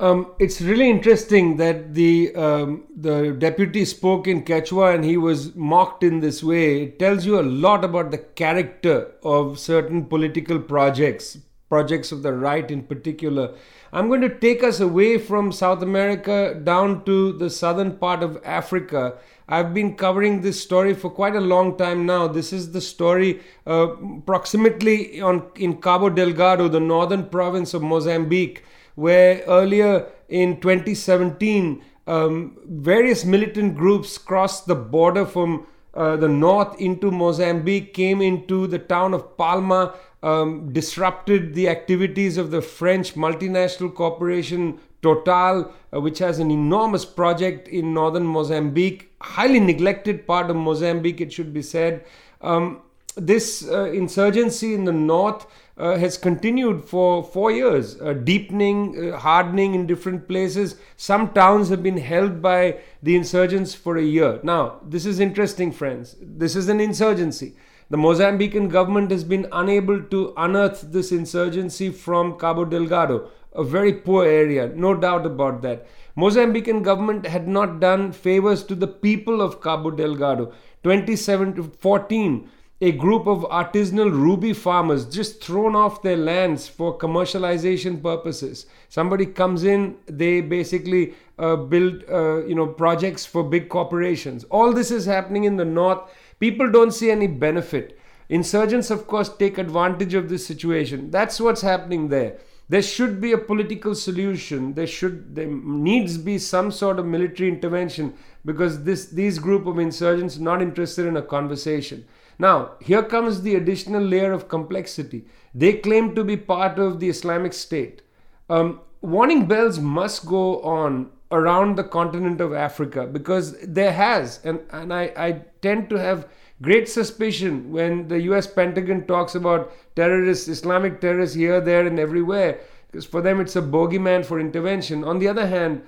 Um, 0.00 0.32
it's 0.40 0.60
really 0.60 0.90
interesting 0.90 1.56
that 1.58 1.94
the 1.94 2.34
um, 2.34 2.84
the 2.96 3.32
deputy 3.32 3.84
spoke 3.84 4.26
in 4.26 4.42
Quechua 4.42 4.92
and 4.92 5.04
he 5.04 5.16
was 5.16 5.54
mocked 5.54 6.02
in 6.02 6.18
this 6.18 6.42
way. 6.42 6.82
It 6.82 6.98
tells 6.98 7.24
you 7.24 7.38
a 7.38 7.42
lot 7.42 7.84
about 7.84 8.10
the 8.10 8.18
character 8.18 9.12
of 9.22 9.58
certain 9.58 10.06
political 10.06 10.58
projects, 10.58 11.38
projects 11.68 12.10
of 12.10 12.24
the 12.24 12.32
right 12.32 12.68
in 12.68 12.82
particular. 12.82 13.54
I'm 13.92 14.08
going 14.08 14.22
to 14.22 14.38
take 14.40 14.64
us 14.64 14.80
away 14.80 15.18
from 15.18 15.52
South 15.52 15.80
America 15.80 16.60
down 16.64 17.04
to 17.04 17.32
the 17.32 17.48
southern 17.48 17.96
part 17.96 18.24
of 18.24 18.40
Africa. 18.44 19.16
I've 19.48 19.72
been 19.72 19.94
covering 19.94 20.40
this 20.40 20.60
story 20.60 20.94
for 20.94 21.08
quite 21.08 21.36
a 21.36 21.40
long 21.40 21.76
time 21.78 22.04
now. 22.04 22.26
This 22.26 22.52
is 22.52 22.72
the 22.72 22.80
story 22.80 23.40
uh, 23.64 23.94
approximately 24.18 25.20
on 25.20 25.46
in 25.54 25.80
Cabo 25.80 26.08
Delgado, 26.08 26.66
the 26.66 26.80
northern 26.80 27.28
province 27.28 27.74
of 27.74 27.82
Mozambique 27.82 28.64
where 28.94 29.42
earlier 29.46 30.06
in 30.28 30.60
2017, 30.60 31.82
um, 32.06 32.58
various 32.66 33.24
militant 33.24 33.76
groups 33.76 34.18
crossed 34.18 34.66
the 34.66 34.74
border 34.74 35.24
from 35.24 35.66
uh, 35.94 36.16
the 36.16 36.28
north 36.28 36.80
into 36.80 37.10
Mozambique, 37.10 37.94
came 37.94 38.20
into 38.20 38.66
the 38.66 38.78
town 38.78 39.14
of 39.14 39.36
Palma, 39.36 39.94
um, 40.22 40.72
disrupted 40.72 41.54
the 41.54 41.68
activities 41.68 42.36
of 42.36 42.50
the 42.50 42.62
French 42.62 43.14
multinational 43.14 43.94
corporation 43.94 44.78
Total, 45.04 45.70
uh, 45.92 46.00
which 46.00 46.18
has 46.20 46.38
an 46.38 46.50
enormous 46.50 47.04
project 47.04 47.68
in 47.68 47.92
northern 47.92 48.24
Mozambique, 48.24 49.12
highly 49.20 49.60
neglected 49.60 50.26
part 50.26 50.48
of 50.48 50.56
Mozambique, 50.56 51.20
it 51.20 51.30
should 51.30 51.52
be 51.52 51.60
said. 51.60 52.06
Um, 52.40 52.80
this 53.14 53.68
uh, 53.68 53.84
insurgency 53.84 54.72
in 54.72 54.86
the 54.86 54.92
north 54.92 55.46
uh, 55.76 55.96
has 55.96 56.16
continued 56.16 56.84
for 56.84 57.22
four 57.24 57.50
years, 57.50 58.00
uh, 58.00 58.12
deepening, 58.12 59.12
uh, 59.12 59.18
hardening 59.18 59.74
in 59.74 59.86
different 59.86 60.28
places. 60.28 60.76
Some 60.96 61.32
towns 61.32 61.68
have 61.68 61.82
been 61.82 61.96
held 61.98 62.40
by 62.40 62.78
the 63.02 63.16
insurgents 63.16 63.74
for 63.74 63.96
a 63.96 64.02
year. 64.02 64.38
Now, 64.42 64.80
this 64.84 65.04
is 65.04 65.18
interesting, 65.18 65.72
friends. 65.72 66.16
This 66.20 66.54
is 66.54 66.68
an 66.68 66.80
insurgency. 66.80 67.54
The 67.90 67.96
Mozambican 67.96 68.70
government 68.70 69.10
has 69.10 69.24
been 69.24 69.46
unable 69.52 70.02
to 70.02 70.32
unearth 70.36 70.92
this 70.92 71.12
insurgency 71.12 71.90
from 71.90 72.38
Cabo 72.38 72.64
Delgado, 72.64 73.30
a 73.52 73.62
very 73.62 73.92
poor 73.92 74.24
area, 74.24 74.68
no 74.68 74.94
doubt 74.94 75.26
about 75.26 75.60
that. 75.62 75.86
Mozambican 76.16 76.82
government 76.82 77.26
had 77.26 77.46
not 77.48 77.80
done 77.80 78.12
favors 78.12 78.62
to 78.64 78.74
the 78.74 78.86
people 78.86 79.42
of 79.42 79.60
Cabo 79.60 79.90
Delgado. 79.90 80.52
2014 80.84 82.48
a 82.84 82.92
group 82.92 83.26
of 83.26 83.44
artisanal 83.58 84.10
ruby 84.12 84.52
farmers 84.52 85.06
just 85.06 85.42
thrown 85.42 85.74
off 85.74 86.02
their 86.02 86.18
lands 86.18 86.68
for 86.68 86.98
commercialization 86.98 88.02
purposes. 88.02 88.66
Somebody 88.90 89.24
comes 89.24 89.64
in, 89.64 89.96
they 90.06 90.42
basically 90.42 91.14
uh, 91.38 91.56
build 91.56 92.04
uh, 92.10 92.44
you 92.44 92.54
know 92.54 92.66
projects 92.66 93.24
for 93.24 93.42
big 93.42 93.70
corporations. 93.70 94.44
All 94.50 94.74
this 94.74 94.90
is 94.90 95.06
happening 95.06 95.44
in 95.44 95.56
the 95.56 95.64
north. 95.64 96.00
People 96.40 96.70
don't 96.70 96.90
see 96.92 97.10
any 97.10 97.26
benefit. 97.26 97.98
Insurgents, 98.28 98.90
of 98.90 99.06
course, 99.06 99.30
take 99.30 99.56
advantage 99.56 100.12
of 100.12 100.28
this 100.28 100.46
situation. 100.46 101.10
That's 101.10 101.40
what's 101.40 101.62
happening 101.62 102.08
there. 102.08 102.36
There 102.68 102.82
should 102.82 103.18
be 103.20 103.32
a 103.32 103.38
political 103.38 103.94
solution. 103.94 104.74
There 104.74 104.86
should 104.86 105.34
there 105.34 105.46
needs 105.46 106.18
be 106.18 106.36
some 106.38 106.70
sort 106.70 106.98
of 106.98 107.06
military 107.06 107.48
intervention 107.48 108.12
because 108.44 108.84
this 108.84 109.06
these 109.06 109.38
group 109.38 109.66
of 109.66 109.78
insurgents 109.78 110.36
are 110.36 110.42
not 110.50 110.60
interested 110.60 111.06
in 111.06 111.16
a 111.16 111.22
conversation. 111.22 112.04
Now, 112.38 112.72
here 112.80 113.02
comes 113.02 113.42
the 113.42 113.54
additional 113.54 114.02
layer 114.02 114.32
of 114.32 114.48
complexity. 114.48 115.26
They 115.54 115.74
claim 115.74 116.14
to 116.14 116.24
be 116.24 116.36
part 116.36 116.78
of 116.78 117.00
the 117.00 117.08
Islamic 117.08 117.52
State. 117.52 118.02
Um, 118.50 118.80
warning 119.00 119.46
bells 119.46 119.78
must 119.78 120.26
go 120.26 120.60
on 120.62 121.10
around 121.30 121.76
the 121.76 121.84
continent 121.84 122.40
of 122.40 122.52
Africa 122.52 123.06
because 123.06 123.58
there 123.60 123.92
has, 123.92 124.40
and, 124.44 124.60
and 124.70 124.92
I, 124.92 125.12
I 125.16 125.42
tend 125.62 125.90
to 125.90 125.96
have 125.96 126.28
great 126.62 126.88
suspicion 126.88 127.72
when 127.72 128.08
the 128.08 128.20
US 128.22 128.46
Pentagon 128.46 129.06
talks 129.06 129.34
about 129.34 129.72
terrorists, 129.96 130.48
Islamic 130.48 131.00
terrorists 131.00 131.36
here, 131.36 131.60
there, 131.60 131.86
and 131.86 131.98
everywhere, 131.98 132.60
because 132.90 133.04
for 133.04 133.20
them 133.20 133.40
it's 133.40 133.56
a 133.56 133.62
bogeyman 133.62 134.24
for 134.24 134.38
intervention. 134.40 135.04
On 135.04 135.18
the 135.18 135.28
other 135.28 135.46
hand, 135.46 135.82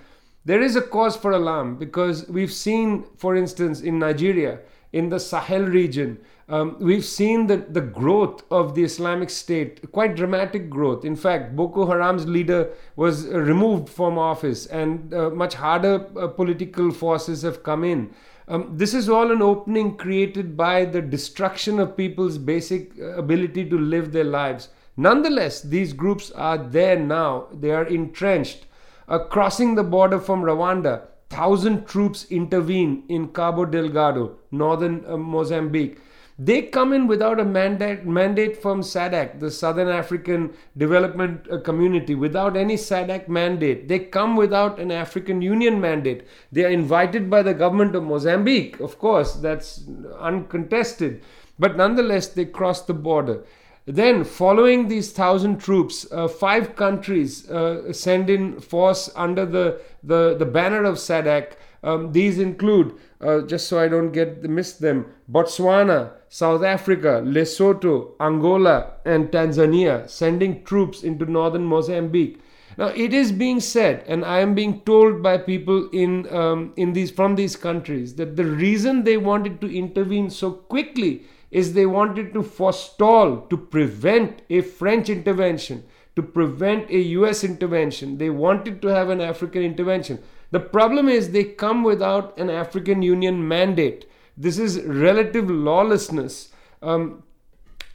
there 0.45 0.63
is 0.63 0.77
a 0.77 0.83
cause 0.83 1.17
for 1.17 1.33
alarm 1.33 1.77
because 1.77 2.29
we've 2.29 2.53
seen, 2.53 3.05
for 3.17 3.35
instance, 3.35 3.81
in 3.81 3.99
Nigeria, 3.99 4.61
in 4.93 5.09
the 5.09 5.21
Sahel 5.21 5.63
region, 5.63 6.19
um, 6.49 6.77
we've 6.79 7.05
seen 7.05 7.49
the, 7.49 7.57
the 7.57 7.81
growth 7.81 8.45
of 8.51 8.75
the 8.75 8.85
Islamic 8.85 9.31
State, 9.31 9.91
quite 9.91 10.15
dramatic 10.15 10.71
growth. 10.71 11.05
In 11.05 11.17
fact, 11.17 11.57
Boko 11.57 11.87
Haram's 11.87 12.27
leader 12.27 12.71
was 12.95 13.27
removed 13.27 13.89
from 13.89 14.17
office, 14.17 14.67
and 14.67 15.13
uh, 15.13 15.31
much 15.31 15.55
harder 15.55 16.07
uh, 16.17 16.29
political 16.29 16.93
forces 16.93 17.43
have 17.43 17.63
come 17.63 17.83
in. 17.83 18.15
Um, 18.49 18.71
this 18.77 18.95
is 18.95 19.09
all 19.09 19.33
an 19.33 19.43
opening 19.43 19.97
created 19.97 20.57
by 20.57 20.85
the 20.85 21.03
destruction 21.03 21.81
of 21.81 21.97
people's 21.97 22.39
basic 22.39 22.93
uh, 23.01 23.17
ability 23.17 23.69
to 23.69 23.77
live 23.77 24.13
their 24.13 24.25
lives. 24.25 24.69
Nonetheless, 24.97 25.63
these 25.63 25.93
groups 25.93 26.31
are 26.31 26.57
there 26.57 26.99
now, 26.99 27.49
they 27.53 27.73
are 27.73 27.85
entrenched. 27.85 28.67
Uh, 29.09 29.19
crossing 29.19 29.75
the 29.75 29.85
border 29.85 30.19
from 30.21 30.43
Rwanda, 30.43 31.03
thousand 31.31 31.87
troops 31.87 32.27
intervene 32.31 33.05
in 33.09 33.29
Cabo 33.29 33.65
Delgado, 33.65 34.39
northern 34.51 35.05
uh, 35.07 35.17
Mozambique. 35.17 35.99
They 36.39 36.63
come 36.63 36.93
in 36.93 37.07
without 37.07 37.41
a 37.41 37.45
mandate, 37.45 38.05
mandate 38.05 38.61
from 38.61 38.83
SADC, 38.83 39.41
the 39.41 39.51
Southern 39.51 39.89
African 39.89 40.53
Development 40.77 41.41
uh, 41.51 41.61
Community, 41.61 42.15
without 42.15 42.59
any 42.59 42.75
SADC 42.75 43.27
mandate. 43.29 43.89
They 43.89 44.01
come 44.01 44.37
without 44.37 44.79
an 44.79 44.91
African 44.91 45.41
Union 45.41 45.81
mandate. 45.81 46.27
They 46.53 46.65
are 46.67 46.71
invited 46.71 47.31
by 47.31 47.43
the 47.43 47.55
government 47.55 47.95
of 47.95 48.05
Mozambique, 48.05 48.81
of 48.81 48.99
course, 48.99 49.35
that's 49.37 49.85
uncontested. 50.21 51.23
But 51.59 51.79
nonetheless, 51.79 52.29
they 52.29 52.45
cross 52.45 52.83
the 52.83 52.93
border. 52.93 53.45
Then, 53.87 54.25
following 54.25 54.89
these 54.89 55.13
thousand 55.13 55.59
troops, 55.59 56.07
uh, 56.11 56.27
five 56.27 56.75
countries 56.75 57.49
uh, 57.49 57.93
send 57.93 58.29
in 58.29 58.61
force 58.61 59.09
under 59.15 59.47
the, 59.47 59.81
the, 60.03 60.35
the 60.37 60.45
banner 60.45 60.83
of 60.83 60.97
SADC. 60.97 61.53
Um, 61.85 62.11
these 62.11 62.41
include, 62.41 62.97
uh, 63.21 63.43
just 63.43 63.69
so 63.69 63.79
I 63.79 63.87
don't 63.87 64.11
get 64.11 64.43
miss 64.43 64.73
them, 64.73 65.07
Botswana, 65.31 66.11
South 66.29 66.65
Africa, 66.65 67.23
Lesotho, 67.25 68.15
Angola, 68.21 68.95
and 69.05 69.31
Tanzania 69.31 70.11
sending 70.11 70.65
troops 70.65 71.05
into 71.05 71.25
northern 71.25 71.65
Mozambique. 71.65 72.41
Now 72.77 72.89
it 72.89 73.15
is 73.15 73.31
being 73.31 73.61
said, 73.61 74.03
and 74.09 74.25
I 74.25 74.41
am 74.41 74.57
being 74.57 74.81
told 74.81 75.23
by 75.23 75.39
people 75.39 75.89
in 75.91 76.29
um, 76.35 76.73
in 76.77 76.93
these 76.93 77.13
from 77.13 77.37
these 77.37 77.55
countries 77.55 78.17
that 78.17 78.37
the 78.37 78.45
reason 78.45 79.05
they 79.05 79.17
wanted 79.17 79.61
to 79.61 79.75
intervene 79.75 80.29
so 80.29 80.51
quickly 80.51 81.23
is 81.57 81.73
they 81.73 81.87
wanted 81.87 82.35
to 82.35 82.43
forestall, 82.43 83.41
to 83.49 83.57
prevent 83.57 84.43
a 84.51 84.61
French 84.61 85.09
intervention, 85.09 85.83
to 86.15 86.23
prevent 86.23 86.91
a 86.91 86.99
U.S. 87.21 87.43
intervention. 87.43 88.19
They 88.19 88.29
wanted 88.29 88.83
to 88.83 88.89
have 88.89 89.09
an 89.09 89.23
African 89.23 89.63
intervention. 89.63 90.23
The 90.51 90.61
problem 90.61 91.09
is 91.09 91.31
they 91.31 91.45
come 91.45 91.83
without 91.83 92.39
an 92.39 92.51
African 92.51 93.01
Union 93.01 93.49
mandate. 93.49 94.05
This 94.37 94.59
is 94.59 94.83
relative 94.83 95.49
lawlessness. 95.49 96.51
Um, 96.83 97.23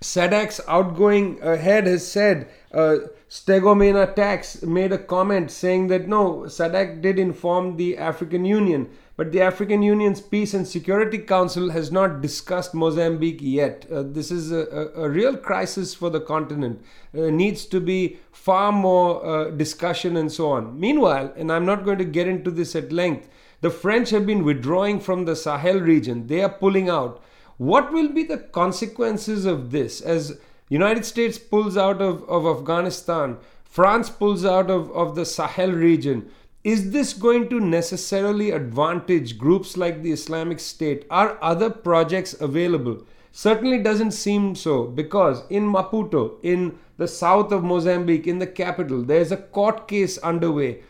SADC's 0.02 0.62
outgoing 0.68 1.40
uh, 1.44 1.56
head 1.58 1.86
has 1.86 2.12
said, 2.12 2.50
uh, 2.74 2.96
Stergomena 3.30 4.16
Tax 4.16 4.64
made 4.64 4.92
a 4.92 4.98
comment 4.98 5.52
saying 5.52 5.86
that 5.90 6.08
no, 6.08 6.46
SADC 6.48 7.00
did 7.00 7.20
inform 7.20 7.78
the 7.78 7.96
African 7.96 8.44
Union, 8.44 8.90
but 9.22 9.32
the 9.32 9.42
African 9.42 9.84
Union's 9.84 10.20
Peace 10.20 10.56
and 10.56 10.68
Security 10.68 11.20
Council 11.20 11.70
has 11.70 11.92
not 11.92 12.22
discussed 12.22 12.74
Mozambique 12.74 13.38
yet. 13.40 13.86
Uh, 13.94 14.02
this 14.02 14.32
is 14.32 14.52
a, 14.52 14.62
a, 14.96 15.04
a, 15.04 15.10
real 15.12 15.38
crisis 15.38 15.94
for 15.94 16.10
the 16.10 16.20
continent. 16.20 16.84
Uh, 17.16 17.30
needs 17.30 17.68
to 17.68 17.80
be 17.80 18.18
far 18.32 18.72
more 18.72 19.24
uh, 19.24 19.52
discussion 19.52 20.18
and 20.18 20.32
so 20.32 20.50
on. 20.50 20.80
Meanwhile, 20.80 21.36
and 21.38 21.52
I'm 21.52 21.68
not 21.68 21.86
going 21.86 22.00
to 22.00 22.04
get 22.04 22.28
into 22.28 22.50
this 22.50 22.76
at 22.76 22.92
length, 22.92 23.30
the 23.60 23.70
French 23.70 24.10
have 24.10 24.26
been 24.26 24.44
withdrawing 24.44 25.00
from 25.00 25.26
the 25.26 25.36
Sahel 25.36 25.80
region. 25.80 26.26
They 26.26 26.42
are 26.42 26.50
pulling 26.50 26.90
out. 26.90 27.24
What 27.58 27.94
will 27.94 28.10
be 28.10 28.24
the 28.24 28.40
consequences 28.40 29.46
of 29.46 29.70
this 29.70 30.02
as 30.02 30.40
United 30.68 31.06
States 31.06 31.38
pulls 31.38 31.78
out 31.78 32.02
of, 32.02 32.28
of 32.28 32.48
Afghanistan, 32.58 33.38
France 33.66 34.10
pulls 34.10 34.44
out 34.44 34.72
of, 34.72 34.90
of 34.94 35.14
the 35.14 35.28
Sahel 35.28 35.74
region? 35.74 36.32
Is 36.64 36.92
this 36.92 37.14
going 37.14 37.50
to 37.50 37.60
necessarily 37.60 38.52
advantage 38.52 39.40
groups 39.40 39.78
like 39.78 40.04
the 40.04 40.12
Islamic 40.12 40.60
State? 40.60 41.08
Are 41.10 41.40
other 41.42 41.72
projects 41.72 42.40
available? 42.40 43.04
Certainly 43.32 43.82
doesn't 43.82 44.12
seem 44.12 44.54
so 44.54 44.86
because 44.86 45.42
in 45.50 45.64
Maputo, 45.64 46.38
in 46.44 46.78
the 46.98 47.08
south 47.08 47.52
of 47.52 47.64
Mozambique, 47.64 48.28
in 48.28 48.38
the 48.38 48.46
capital, 48.46 49.02
there's 49.02 49.32
a 49.32 49.38
court 49.38 49.88
case 49.88 50.20
underway. 50.20 50.84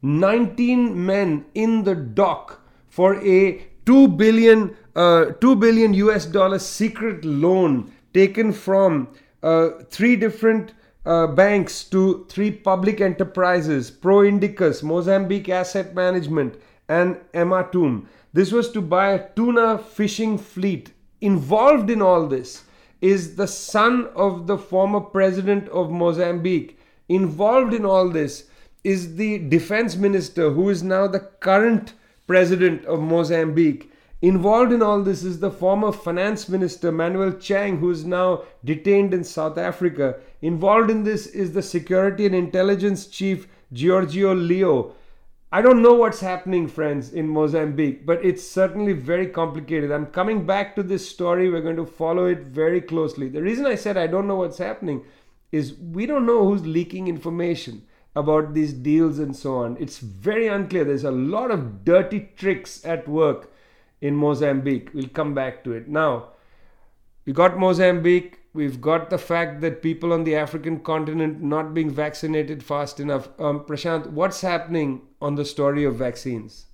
19 0.00 1.04
men 1.04 1.44
in 1.54 1.84
the 1.84 1.94
dock 1.94 2.62
for 2.88 3.22
a 3.22 3.66
2 3.84 4.08
billion, 4.08 4.74
uh, 4.96 5.26
2 5.38 5.56
billion 5.56 5.92
US 5.92 6.24
dollar 6.24 6.58
secret 6.58 7.26
loan 7.26 7.92
taken 8.14 8.52
from 8.52 9.08
uh, 9.42 9.70
three 9.90 10.16
different 10.16 10.72
uh, 11.06 11.26
banks 11.26 11.84
to 11.84 12.26
three 12.28 12.50
public 12.50 13.00
enterprises 13.00 13.90
Pro 13.90 14.22
Indicus, 14.22 14.82
Mozambique 14.82 15.48
Asset 15.48 15.94
Management, 15.94 16.56
and 16.88 17.16
Ematum. 17.32 18.06
This 18.32 18.52
was 18.52 18.70
to 18.72 18.80
buy 18.80 19.12
a 19.12 19.28
tuna 19.34 19.78
fishing 19.78 20.38
fleet. 20.38 20.92
Involved 21.20 21.90
in 21.90 22.00
all 22.00 22.26
this 22.26 22.64
is 23.00 23.36
the 23.36 23.46
son 23.46 24.08
of 24.14 24.46
the 24.46 24.58
former 24.58 25.00
president 25.00 25.68
of 25.70 25.90
Mozambique. 25.90 26.78
Involved 27.08 27.74
in 27.74 27.84
all 27.84 28.08
this 28.08 28.46
is 28.84 29.16
the 29.16 29.38
defense 29.38 29.96
minister, 29.96 30.50
who 30.50 30.68
is 30.68 30.82
now 30.82 31.06
the 31.06 31.20
current 31.20 31.94
president 32.26 32.84
of 32.84 33.00
Mozambique. 33.00 33.89
Involved 34.22 34.70
in 34.70 34.82
all 34.82 35.02
this 35.02 35.24
is 35.24 35.40
the 35.40 35.50
former 35.50 35.92
finance 35.92 36.46
minister 36.46 36.92
Manuel 36.92 37.32
Chang, 37.32 37.78
who 37.78 37.90
is 37.90 38.04
now 38.04 38.42
detained 38.62 39.14
in 39.14 39.24
South 39.24 39.56
Africa. 39.56 40.16
Involved 40.42 40.90
in 40.90 41.04
this 41.04 41.26
is 41.26 41.52
the 41.52 41.62
security 41.62 42.26
and 42.26 42.34
intelligence 42.34 43.06
chief 43.06 43.48
Gregório 43.72 44.36
Leão. 44.36 44.92
I 45.50 45.62
don't 45.62 45.82
know 45.82 45.94
what's 45.94 46.20
happening, 46.20 46.68
friends, 46.68 47.12
in 47.14 47.28
Mozambique, 47.28 48.04
but 48.04 48.22
it's 48.22 48.46
certainly 48.46 48.92
very 48.92 49.26
complicated. 49.26 49.90
I'm 49.90 50.06
coming 50.06 50.44
back 50.44 50.76
to 50.76 50.82
this 50.82 51.08
story. 51.08 51.50
We're 51.50 51.62
going 51.62 51.76
to 51.76 51.86
follow 51.86 52.26
it 52.26 52.40
very 52.40 52.82
closely. 52.82 53.30
The 53.30 53.42
reason 53.42 53.64
I 53.64 53.74
said 53.74 53.96
I 53.96 54.06
don't 54.06 54.28
know 54.28 54.36
what's 54.36 54.58
happening 54.58 55.02
is 55.50 55.74
we 55.74 56.04
don't 56.04 56.26
know 56.26 56.46
who's 56.46 56.66
leaking 56.66 57.08
information 57.08 57.86
about 58.14 58.52
these 58.52 58.74
deals 58.74 59.18
and 59.18 59.34
so 59.34 59.56
on. 59.56 59.78
It's 59.80 59.98
very 59.98 60.46
unclear. 60.46 60.84
There's 60.84 61.04
a 61.04 61.10
lot 61.10 61.50
of 61.50 61.84
dirty 61.86 62.28
tricks 62.36 62.84
at 62.84 63.08
work 63.08 63.49
in 64.00 64.16
Mozambique. 64.16 64.90
We'll 64.94 65.08
come 65.08 65.34
back 65.34 65.64
to 65.64 65.72
it. 65.72 65.88
Now, 65.88 66.30
we 67.26 67.32
got 67.32 67.58
Mozambique. 67.58 68.38
We've 68.52 68.80
got 68.80 69.10
the 69.10 69.18
fact 69.18 69.60
that 69.60 69.82
people 69.82 70.12
on 70.12 70.24
the 70.24 70.34
African 70.34 70.80
continent 70.80 71.40
not 71.40 71.72
being 71.72 71.90
vaccinated 71.90 72.62
fast 72.62 72.98
enough. 72.98 73.28
Um, 73.38 73.60
Prashant, 73.60 74.10
what's 74.10 74.40
happening 74.40 75.02
on 75.22 75.36
the 75.36 75.44
story 75.44 75.84
of 75.84 75.96
vaccines? 75.96 76.66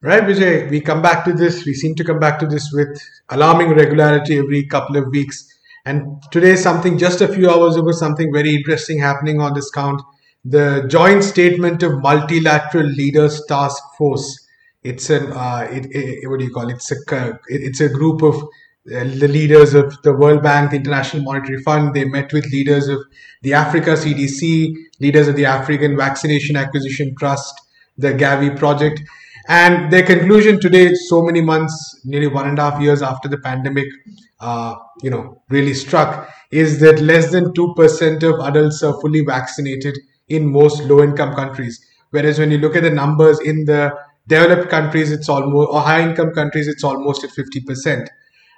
Right, 0.00 0.22
Vijay. 0.22 0.70
We 0.70 0.80
come 0.80 1.02
back 1.02 1.24
to 1.26 1.32
this. 1.32 1.64
We 1.64 1.74
seem 1.74 1.94
to 1.96 2.04
come 2.04 2.18
back 2.18 2.38
to 2.40 2.46
this 2.46 2.72
with 2.72 2.98
alarming 3.28 3.70
regularity 3.70 4.38
every 4.38 4.64
couple 4.64 4.96
of 4.96 5.08
weeks. 5.08 5.46
And 5.84 6.22
today, 6.30 6.56
something 6.56 6.96
just 6.98 7.20
a 7.20 7.28
few 7.28 7.50
hours 7.50 7.76
ago, 7.76 7.90
something 7.90 8.32
very 8.32 8.54
interesting 8.54 8.98
happening 8.98 9.40
on 9.40 9.54
this 9.54 9.70
count. 9.70 10.00
The 10.44 10.86
joint 10.88 11.22
statement 11.22 11.82
of 11.82 12.00
multilateral 12.00 12.86
leaders 12.86 13.44
task 13.46 13.82
force. 13.96 14.41
It's 14.82 15.10
an 15.10 15.32
uh, 15.32 15.68
it, 15.70 15.86
it, 15.90 16.28
what 16.28 16.40
do 16.40 16.44
you 16.44 16.50
call 16.50 16.68
it? 16.68 16.74
It's 16.74 16.90
a 16.90 17.38
it's 17.48 17.80
a 17.80 17.88
group 17.88 18.22
of 18.22 18.42
uh, 18.42 19.04
the 19.04 19.28
leaders 19.28 19.74
of 19.74 20.02
the 20.02 20.12
World 20.12 20.42
Bank, 20.42 20.70
the 20.70 20.76
International 20.76 21.22
Monetary 21.22 21.62
Fund. 21.62 21.94
They 21.94 22.04
met 22.04 22.32
with 22.32 22.44
leaders 22.46 22.88
of 22.88 22.98
the 23.42 23.54
Africa 23.54 23.90
CDC, 23.90 24.74
leaders 24.98 25.28
of 25.28 25.36
the 25.36 25.44
African 25.44 25.96
Vaccination 25.96 26.56
Acquisition 26.56 27.14
Trust, 27.16 27.54
the 27.96 28.12
Gavi 28.12 28.58
project. 28.58 29.00
And 29.48 29.92
their 29.92 30.04
conclusion 30.04 30.60
today, 30.60 30.94
so 30.94 31.22
many 31.22 31.40
months, 31.40 32.00
nearly 32.04 32.28
one 32.28 32.48
and 32.48 32.58
a 32.58 32.70
half 32.70 32.80
years 32.80 33.02
after 33.02 33.28
the 33.28 33.38
pandemic, 33.38 33.86
uh, 34.40 34.74
you 35.02 35.10
know, 35.10 35.42
really 35.48 35.74
struck, 35.74 36.28
is 36.50 36.80
that 36.80 37.00
less 37.00 37.30
than 37.30 37.52
2% 37.52 38.22
of 38.22 38.40
adults 38.40 38.82
are 38.82 39.00
fully 39.00 39.20
vaccinated 39.24 39.96
in 40.28 40.50
most 40.50 40.82
low 40.84 41.02
income 41.02 41.34
countries. 41.34 41.80
Whereas 42.10 42.38
when 42.38 42.50
you 42.50 42.58
look 42.58 42.76
at 42.76 42.82
the 42.82 42.90
numbers 42.90 43.40
in 43.40 43.64
the 43.64 43.96
developed 44.26 44.70
countries, 44.70 45.10
it's 45.10 45.28
almost, 45.28 45.68
or 45.70 45.80
high 45.80 46.02
income 46.08 46.32
countries, 46.32 46.68
it's 46.68 46.84
almost 46.84 47.24
at 47.24 47.30
50%. 47.30 48.08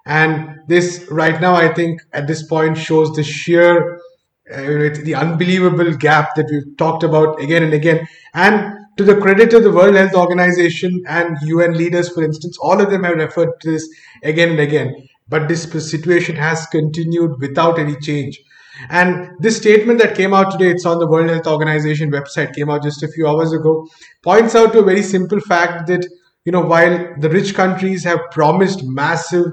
And 0.07 0.61
this 0.69 1.07
right 1.11 1.41
now, 1.41 1.55
I 1.55 1.73
think 1.73 2.01
at 2.13 2.27
this 2.27 2.47
point 2.47 2.77
shows 2.77 3.15
the 3.15 3.23
sheer, 3.23 3.97
uh, 4.53 4.91
the 5.03 5.15
unbelievable 5.15 5.93
gap 5.95 6.35
that 6.37 6.47
we've 6.51 6.77
talked 6.77 7.03
about 7.03 7.41
again 7.41 7.63
and 7.63 7.73
again. 7.73 8.07
And 8.35 8.77
to 8.97 9.05
the 9.05 9.17
credit 9.17 9.55
of 9.55 9.63
the 9.63 9.73
World 9.73 9.95
Health 9.95 10.15
Organization 10.15 11.03
and 11.09 11.37
UN 11.43 11.75
leaders, 11.75 12.11
for 12.11 12.23
instance, 12.23 12.59
all 12.61 12.81
of 12.81 12.91
them 12.91 13.05
have 13.05 13.17
referred 13.17 13.61
to 13.63 13.73
this 13.73 13.89
again 14.23 14.51
and 14.51 14.61
again. 14.61 14.95
But 15.29 15.49
this 15.49 15.63
situation 15.91 16.37
has 16.37 16.67
continued 16.67 17.41
without 17.41 17.79
any 17.79 17.97
change. 17.97 18.39
And 18.89 19.31
this 19.39 19.57
statement 19.57 20.01
that 20.01 20.17
came 20.17 20.35
out 20.35 20.51
today, 20.51 20.71
it's 20.71 20.85
on 20.85 20.99
the 20.99 21.07
World 21.07 21.31
Health 21.31 21.47
Organization 21.47 22.11
website, 22.11 22.55
came 22.55 22.71
out 22.71 22.83
just 22.83 23.03
a 23.03 23.09
few 23.09 23.27
hours 23.27 23.53
ago, 23.53 23.87
points 24.23 24.55
out 24.55 24.73
to 24.73 24.81
a 24.81 24.85
very 24.85 25.03
simple 25.03 25.41
fact 25.41 25.87
that, 25.87 26.07
you 26.45 26.53
know, 26.53 26.61
while 26.61 27.15
the 27.19 27.31
rich 27.31 27.55
countries 27.55 28.05
have 28.05 28.21
promised 28.31 28.83
massive 28.85 29.47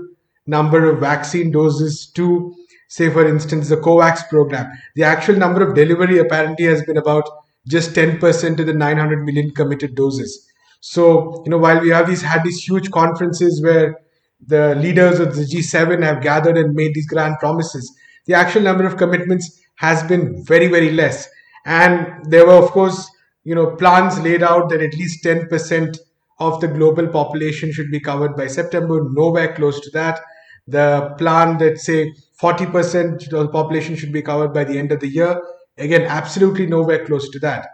number 0.47 0.89
of 0.89 0.99
vaccine 0.99 1.51
doses 1.51 2.11
to, 2.15 2.53
say, 2.89 3.09
for 3.09 3.25
instance, 3.27 3.69
the 3.69 3.77
COVAX 3.77 4.27
program. 4.29 4.71
The 4.95 5.03
actual 5.03 5.35
number 5.35 5.67
of 5.67 5.75
delivery 5.75 6.17
apparently 6.17 6.65
has 6.65 6.83
been 6.83 6.97
about 6.97 7.27
just 7.67 7.91
10% 7.91 8.59
of 8.59 8.65
the 8.65 8.73
900 8.73 9.23
million 9.23 9.51
committed 9.51 9.95
doses. 9.95 10.47
So, 10.81 11.43
you 11.45 11.51
know, 11.51 11.59
while 11.59 11.79
we 11.79 11.89
have 11.89 12.07
these 12.07 12.23
had 12.23 12.43
these 12.43 12.63
huge 12.63 12.89
conferences 12.89 13.61
where 13.63 13.99
the 14.45 14.73
leaders 14.75 15.19
of 15.19 15.35
the 15.35 15.43
G7 15.43 16.01
have 16.03 16.23
gathered 16.23 16.57
and 16.57 16.73
made 16.73 16.95
these 16.95 17.07
grand 17.07 17.35
promises, 17.39 17.95
the 18.27 18.33
actual 18.33 18.61
number 18.61 18.85
of 18.85 18.97
commitments 18.97 19.59
has 19.75 20.03
been 20.03 20.43
very, 20.45 20.67
very 20.67 20.91
less. 20.91 21.27
And 21.65 22.25
there 22.25 22.45
were, 22.45 22.53
of 22.53 22.71
course, 22.71 23.09
you 23.43 23.55
know, 23.55 23.75
plans 23.75 24.19
laid 24.19 24.43
out 24.43 24.69
that 24.69 24.81
at 24.81 24.93
least 24.93 25.23
10% 25.23 25.97
of 26.39 26.59
the 26.61 26.67
global 26.67 27.07
population 27.07 27.71
should 27.71 27.91
be 27.91 27.99
covered 27.99 28.35
by 28.35 28.47
September, 28.47 29.07
nowhere 29.11 29.53
close 29.53 29.79
to 29.81 29.89
that 29.91 30.21
the 30.67 31.13
plan 31.17 31.57
that 31.57 31.79
say 31.79 32.13
40% 32.41 33.31
of 33.33 33.47
the 33.47 33.47
population 33.49 33.95
should 33.95 34.11
be 34.11 34.21
covered 34.21 34.53
by 34.53 34.63
the 34.63 34.77
end 34.77 34.91
of 34.91 34.99
the 34.99 35.07
year. 35.07 35.41
Again, 35.77 36.03
absolutely 36.03 36.67
nowhere 36.67 37.05
close 37.05 37.29
to 37.29 37.39
that. 37.39 37.67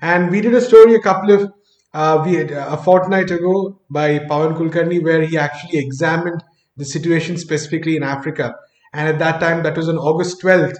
And 0.00 0.30
we 0.30 0.40
did 0.40 0.54
a 0.54 0.60
story 0.60 0.94
a 0.94 1.00
couple 1.00 1.30
of 1.30 1.52
uh, 1.94 2.22
we 2.24 2.34
had, 2.34 2.50
a 2.50 2.76
fortnight 2.78 3.30
ago 3.30 3.78
by 3.90 4.18
Pawan 4.20 4.56
Kulkarni 4.56 5.02
where 5.02 5.22
he 5.22 5.36
actually 5.36 5.78
examined 5.78 6.42
the 6.76 6.86
situation 6.86 7.36
specifically 7.36 7.96
in 7.96 8.02
Africa. 8.02 8.54
And 8.92 9.08
at 9.08 9.18
that 9.18 9.40
time, 9.40 9.62
that 9.62 9.76
was 9.76 9.88
on 9.88 9.98
August 9.98 10.40
12th, 10.42 10.76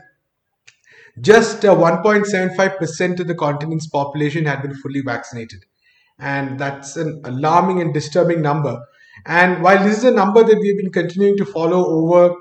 just 1.21 1.65
uh, 1.65 1.75
1.75% 1.75 3.21
of 3.21 3.27
the 3.27 3.35
continent's 3.35 3.87
population 3.87 4.45
had 4.47 4.63
been 4.63 4.75
fully 4.75 5.01
vaccinated. 5.01 5.65
And 6.19 6.59
that's 6.59 6.97
an 6.97 7.21
alarming 7.25 7.81
and 7.81 7.93
disturbing 7.93 8.43
number. 8.43 8.81
And 9.27 9.63
while 9.63 9.83
this 9.83 9.99
is 9.99 10.05
a 10.05 10.11
number 10.11 10.43
that 10.43 10.59
we've 10.59 10.77
been 10.77 10.93
continuing 10.93 11.37
to 11.39 11.45
follow 11.45 11.87
over 11.87 12.35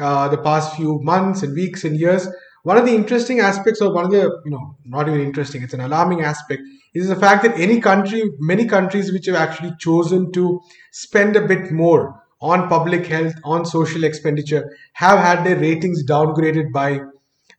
uh, 0.00 0.28
the 0.28 0.38
past 0.38 0.76
few 0.76 1.00
months 1.02 1.42
and 1.42 1.54
weeks 1.54 1.84
and 1.84 1.98
years, 1.98 2.28
one 2.62 2.76
of 2.76 2.84
the 2.84 2.94
interesting 2.94 3.38
aspects, 3.38 3.80
or 3.80 3.94
one 3.94 4.06
of 4.06 4.10
the, 4.10 4.22
you 4.44 4.50
know, 4.50 4.76
not 4.84 5.08
even 5.08 5.20
interesting, 5.20 5.62
it's 5.62 5.74
an 5.74 5.80
alarming 5.80 6.22
aspect, 6.22 6.62
is 6.94 7.08
the 7.08 7.14
fact 7.14 7.44
that 7.44 7.56
any 7.60 7.80
country, 7.80 8.24
many 8.40 8.66
countries 8.66 9.12
which 9.12 9.26
have 9.26 9.36
actually 9.36 9.72
chosen 9.78 10.32
to 10.32 10.60
spend 10.90 11.36
a 11.36 11.46
bit 11.46 11.70
more 11.70 12.20
on 12.40 12.68
public 12.68 13.06
health, 13.06 13.34
on 13.44 13.64
social 13.64 14.04
expenditure, 14.04 14.76
have 14.94 15.18
had 15.18 15.44
their 15.44 15.56
ratings 15.58 16.04
downgraded 16.06 16.72
by 16.72 17.00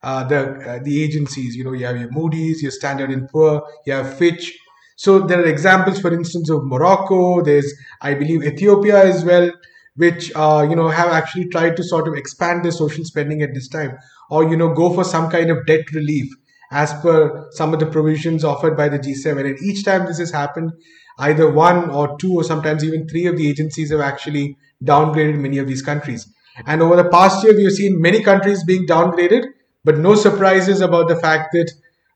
uh, 0.02 0.24
the 0.24 0.40
uh, 0.70 0.78
the 0.82 1.02
agencies. 1.02 1.56
You 1.56 1.64
know, 1.64 1.72
you 1.72 1.86
have 1.86 2.00
your 2.00 2.10
Moody's, 2.10 2.62
your 2.62 2.70
Standard 2.70 3.10
and 3.10 3.28
Poor, 3.28 3.62
you 3.86 3.92
have 3.92 4.16
Fitch, 4.16 4.56
so 4.96 5.20
there 5.20 5.40
are 5.40 5.46
examples, 5.46 6.00
for 6.00 6.12
instance, 6.12 6.50
of 6.50 6.64
Morocco. 6.64 7.42
There's, 7.42 7.72
I 8.02 8.14
believe, 8.14 8.42
Ethiopia 8.44 9.04
as 9.04 9.24
well, 9.24 9.50
which 9.96 10.32
uh, 10.34 10.66
you 10.68 10.76
know 10.76 10.88
have 10.88 11.08
actually 11.10 11.48
tried 11.48 11.76
to 11.76 11.82
sort 11.84 12.08
of 12.08 12.14
expand 12.14 12.64
their 12.64 12.72
social 12.72 13.04
spending 13.04 13.42
at 13.42 13.54
this 13.54 13.68
time, 13.68 13.96
or 14.30 14.48
you 14.48 14.56
know 14.56 14.72
go 14.74 14.92
for 14.94 15.04
some 15.04 15.30
kind 15.30 15.50
of 15.50 15.66
debt 15.66 15.90
relief 15.92 16.28
as 16.70 16.92
per 17.00 17.48
some 17.52 17.72
of 17.72 17.80
the 17.80 17.86
provisions 17.86 18.44
offered 18.44 18.76
by 18.76 18.88
the 18.88 18.98
G7. 18.98 19.46
And 19.46 19.58
each 19.62 19.84
time 19.84 20.06
this 20.06 20.18
has 20.18 20.30
happened, 20.30 20.72
either 21.18 21.50
one 21.50 21.90
or 21.90 22.16
two 22.18 22.32
or 22.34 22.44
sometimes 22.44 22.84
even 22.84 23.08
three 23.08 23.26
of 23.26 23.36
the 23.36 23.48
agencies 23.48 23.90
have 23.90 24.00
actually 24.00 24.56
downgraded 24.84 25.38
many 25.38 25.58
of 25.58 25.66
these 25.66 25.82
countries. 25.82 26.30
And 26.66 26.82
over 26.82 26.96
the 26.96 27.08
past 27.08 27.44
year, 27.44 27.54
we 27.54 27.64
have 27.64 27.72
seen 27.72 28.00
many 28.00 28.22
countries 28.22 28.64
being 28.64 28.86
downgraded, 28.86 29.46
but 29.84 29.98
no 29.98 30.14
surprises 30.14 30.80
about 30.80 31.08
the 31.08 31.16
fact 31.16 31.52
that 31.52 31.70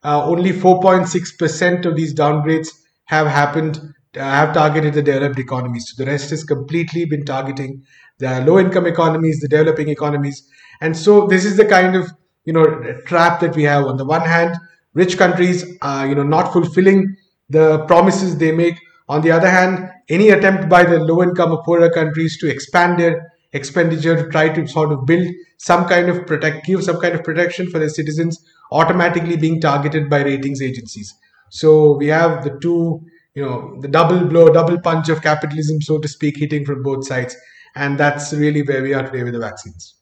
uh, 0.05 0.25
only 0.25 0.53
4.6% 0.53 1.87
of 1.87 1.97
these 1.97 2.15
downgrades 2.15 2.69
have 3.05 3.27
happened, 3.27 3.81
uh, 4.17 4.21
have 4.21 4.53
targeted 4.53 4.95
the 4.95 5.03
developed 5.03 5.39
economies. 5.39 5.93
So 5.95 6.05
the 6.05 6.11
rest 6.11 6.31
has 6.31 6.45
completely 6.45 7.05
been 7.05 7.25
targeting 7.25 7.83
the 8.19 8.41
low 8.45 8.59
income 8.59 8.87
economies, 8.87 9.41
the 9.41 9.49
developing 9.49 9.89
economies. 9.89 10.47
And 10.81 10.97
so 10.97 11.27
this 11.27 11.45
is 11.45 11.57
the 11.57 11.65
kind 11.65 11.95
of, 11.95 12.11
you 12.45 12.53
know, 12.53 12.65
trap 13.07 13.41
that 13.41 13.55
we 13.55 13.63
have. 13.65 13.85
On 13.85 13.97
the 13.97 14.05
one 14.05 14.23
hand, 14.23 14.57
rich 14.95 15.17
countries 15.17 15.65
are, 15.83 16.07
you 16.07 16.15
know, 16.15 16.23
not 16.23 16.53
fulfilling 16.53 17.17
the 17.49 17.85
promises 17.87 18.39
they 18.39 18.53
make. 18.53 18.77
On 19.09 19.21
the 19.21 19.31
other 19.31 19.51
hand, 19.51 19.91
any 20.09 20.31
attempt 20.31 20.69
by 20.69 20.85
the 20.85 20.99
low 20.99 21.23
income 21.23 21.53
or 21.53 21.63
poorer 21.65 21.91
countries 21.91 22.39
to 22.39 22.51
expand 22.51 22.99
their 22.99 23.33
expenditure 23.53 24.17
to 24.17 24.29
try 24.31 24.49
to 24.49 24.67
sort 24.67 24.93
of 24.93 25.05
build 25.07 25.27
some 25.59 25.87
kind 25.87 26.09
of 26.09 26.27
protect, 26.27 26.67
give 26.67 26.83
some 26.83 27.01
kind 27.01 27.15
of 27.15 27.23
protection 27.23 27.71
for 27.71 27.79
their 27.79 27.89
citizens, 27.89 28.43
automatically 28.71 29.37
being 29.37 29.61
targeted 29.61 30.09
by 30.09 30.23
ratings 30.23 30.63
agencies. 30.63 31.15
So 31.51 31.97
we 31.97 32.09
have 32.09 32.43
the 32.45 32.59
two, 32.61 33.01
you 33.35 33.45
know, 33.45 33.79
the 33.81 33.89
double 33.89 34.25
blow, 34.25 34.49
double 34.49 34.81
punch 34.81 35.09
of 35.11 35.23
capitalism, 35.23 35.83
so 35.83 35.99
to 35.99 36.09
speak, 36.09 36.39
hitting 36.39 36.65
from 36.65 36.83
both 36.83 37.07
sides. 37.07 37.37
And 37.77 37.99
that's 37.99 38.33
really 38.33 38.63
where 38.63 38.83
we 38.83 38.95
are 38.95 39.05
today 39.05 39.23
with 39.23 39.35
the 39.35 39.39
vaccines. 39.39 40.02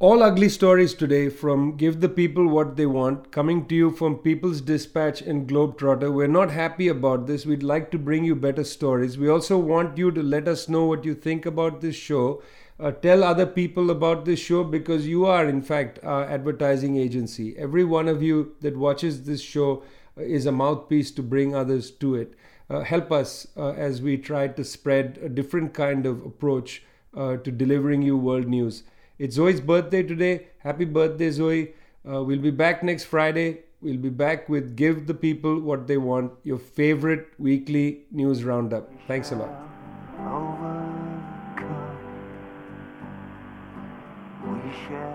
All 0.00 0.22
ugly 0.22 0.48
stories 0.48 0.94
today 0.94 1.28
from 1.28 1.76
Give 1.76 2.00
the 2.00 2.08
People 2.08 2.46
What 2.46 2.76
They 2.76 2.86
Want, 2.86 3.32
coming 3.32 3.66
to 3.66 3.74
you 3.74 3.90
from 3.90 4.18
People's 4.18 4.60
Dispatch 4.60 5.22
and 5.22 5.48
Globetrotter. 5.48 6.14
We're 6.14 6.28
not 6.28 6.52
happy 6.52 6.86
about 6.86 7.26
this. 7.26 7.44
We'd 7.44 7.64
like 7.64 7.90
to 7.90 7.98
bring 7.98 8.24
you 8.24 8.36
better 8.36 8.62
stories. 8.62 9.18
We 9.18 9.28
also 9.28 9.58
want 9.58 9.98
you 9.98 10.12
to 10.12 10.22
let 10.22 10.46
us 10.46 10.68
know 10.68 10.84
what 10.84 11.04
you 11.04 11.16
think 11.16 11.46
about 11.46 11.80
this 11.80 11.96
show. 11.96 12.44
Uh, 12.78 12.92
tell 12.92 13.24
other 13.24 13.44
people 13.44 13.90
about 13.90 14.24
this 14.24 14.38
show 14.38 14.62
because 14.62 15.08
you 15.08 15.26
are, 15.26 15.48
in 15.48 15.62
fact, 15.62 15.98
our 16.04 16.24
advertising 16.26 16.96
agency. 16.96 17.58
Every 17.58 17.82
one 17.82 18.06
of 18.06 18.22
you 18.22 18.54
that 18.60 18.76
watches 18.76 19.24
this 19.24 19.40
show 19.40 19.82
is 20.16 20.46
a 20.46 20.52
mouthpiece 20.52 21.10
to 21.10 21.24
bring 21.24 21.56
others 21.56 21.90
to 21.90 22.14
it. 22.14 22.34
Uh, 22.70 22.82
help 22.82 23.10
us 23.10 23.48
uh, 23.56 23.70
as 23.70 24.00
we 24.00 24.16
try 24.16 24.46
to 24.46 24.62
spread 24.62 25.18
a 25.20 25.28
different 25.28 25.74
kind 25.74 26.06
of 26.06 26.24
approach 26.24 26.84
uh, 27.16 27.38
to 27.38 27.50
delivering 27.50 28.02
you 28.02 28.16
world 28.16 28.46
news. 28.46 28.84
It's 29.18 29.34
Zoe's 29.34 29.60
birthday 29.60 30.04
today. 30.04 30.46
Happy 30.58 30.84
birthday, 30.84 31.30
Zoe. 31.32 31.72
Uh, 32.08 32.22
we'll 32.22 32.38
be 32.38 32.52
back 32.52 32.84
next 32.84 33.04
Friday. 33.04 33.62
We'll 33.80 33.96
be 33.96 34.10
back 34.10 34.48
with 34.48 34.76
Give 34.76 35.08
the 35.08 35.14
People 35.14 35.58
What 35.60 35.88
They 35.88 35.96
Want, 35.96 36.32
your 36.44 36.58
favorite 36.58 37.26
weekly 37.36 38.04
news 38.12 38.44
roundup. 38.44 38.88
Thanks 39.08 39.32
a 39.32 39.36
lot. 39.36 39.50
Overcome. 40.20 41.98
We 44.44 44.72
shall. 44.86 45.07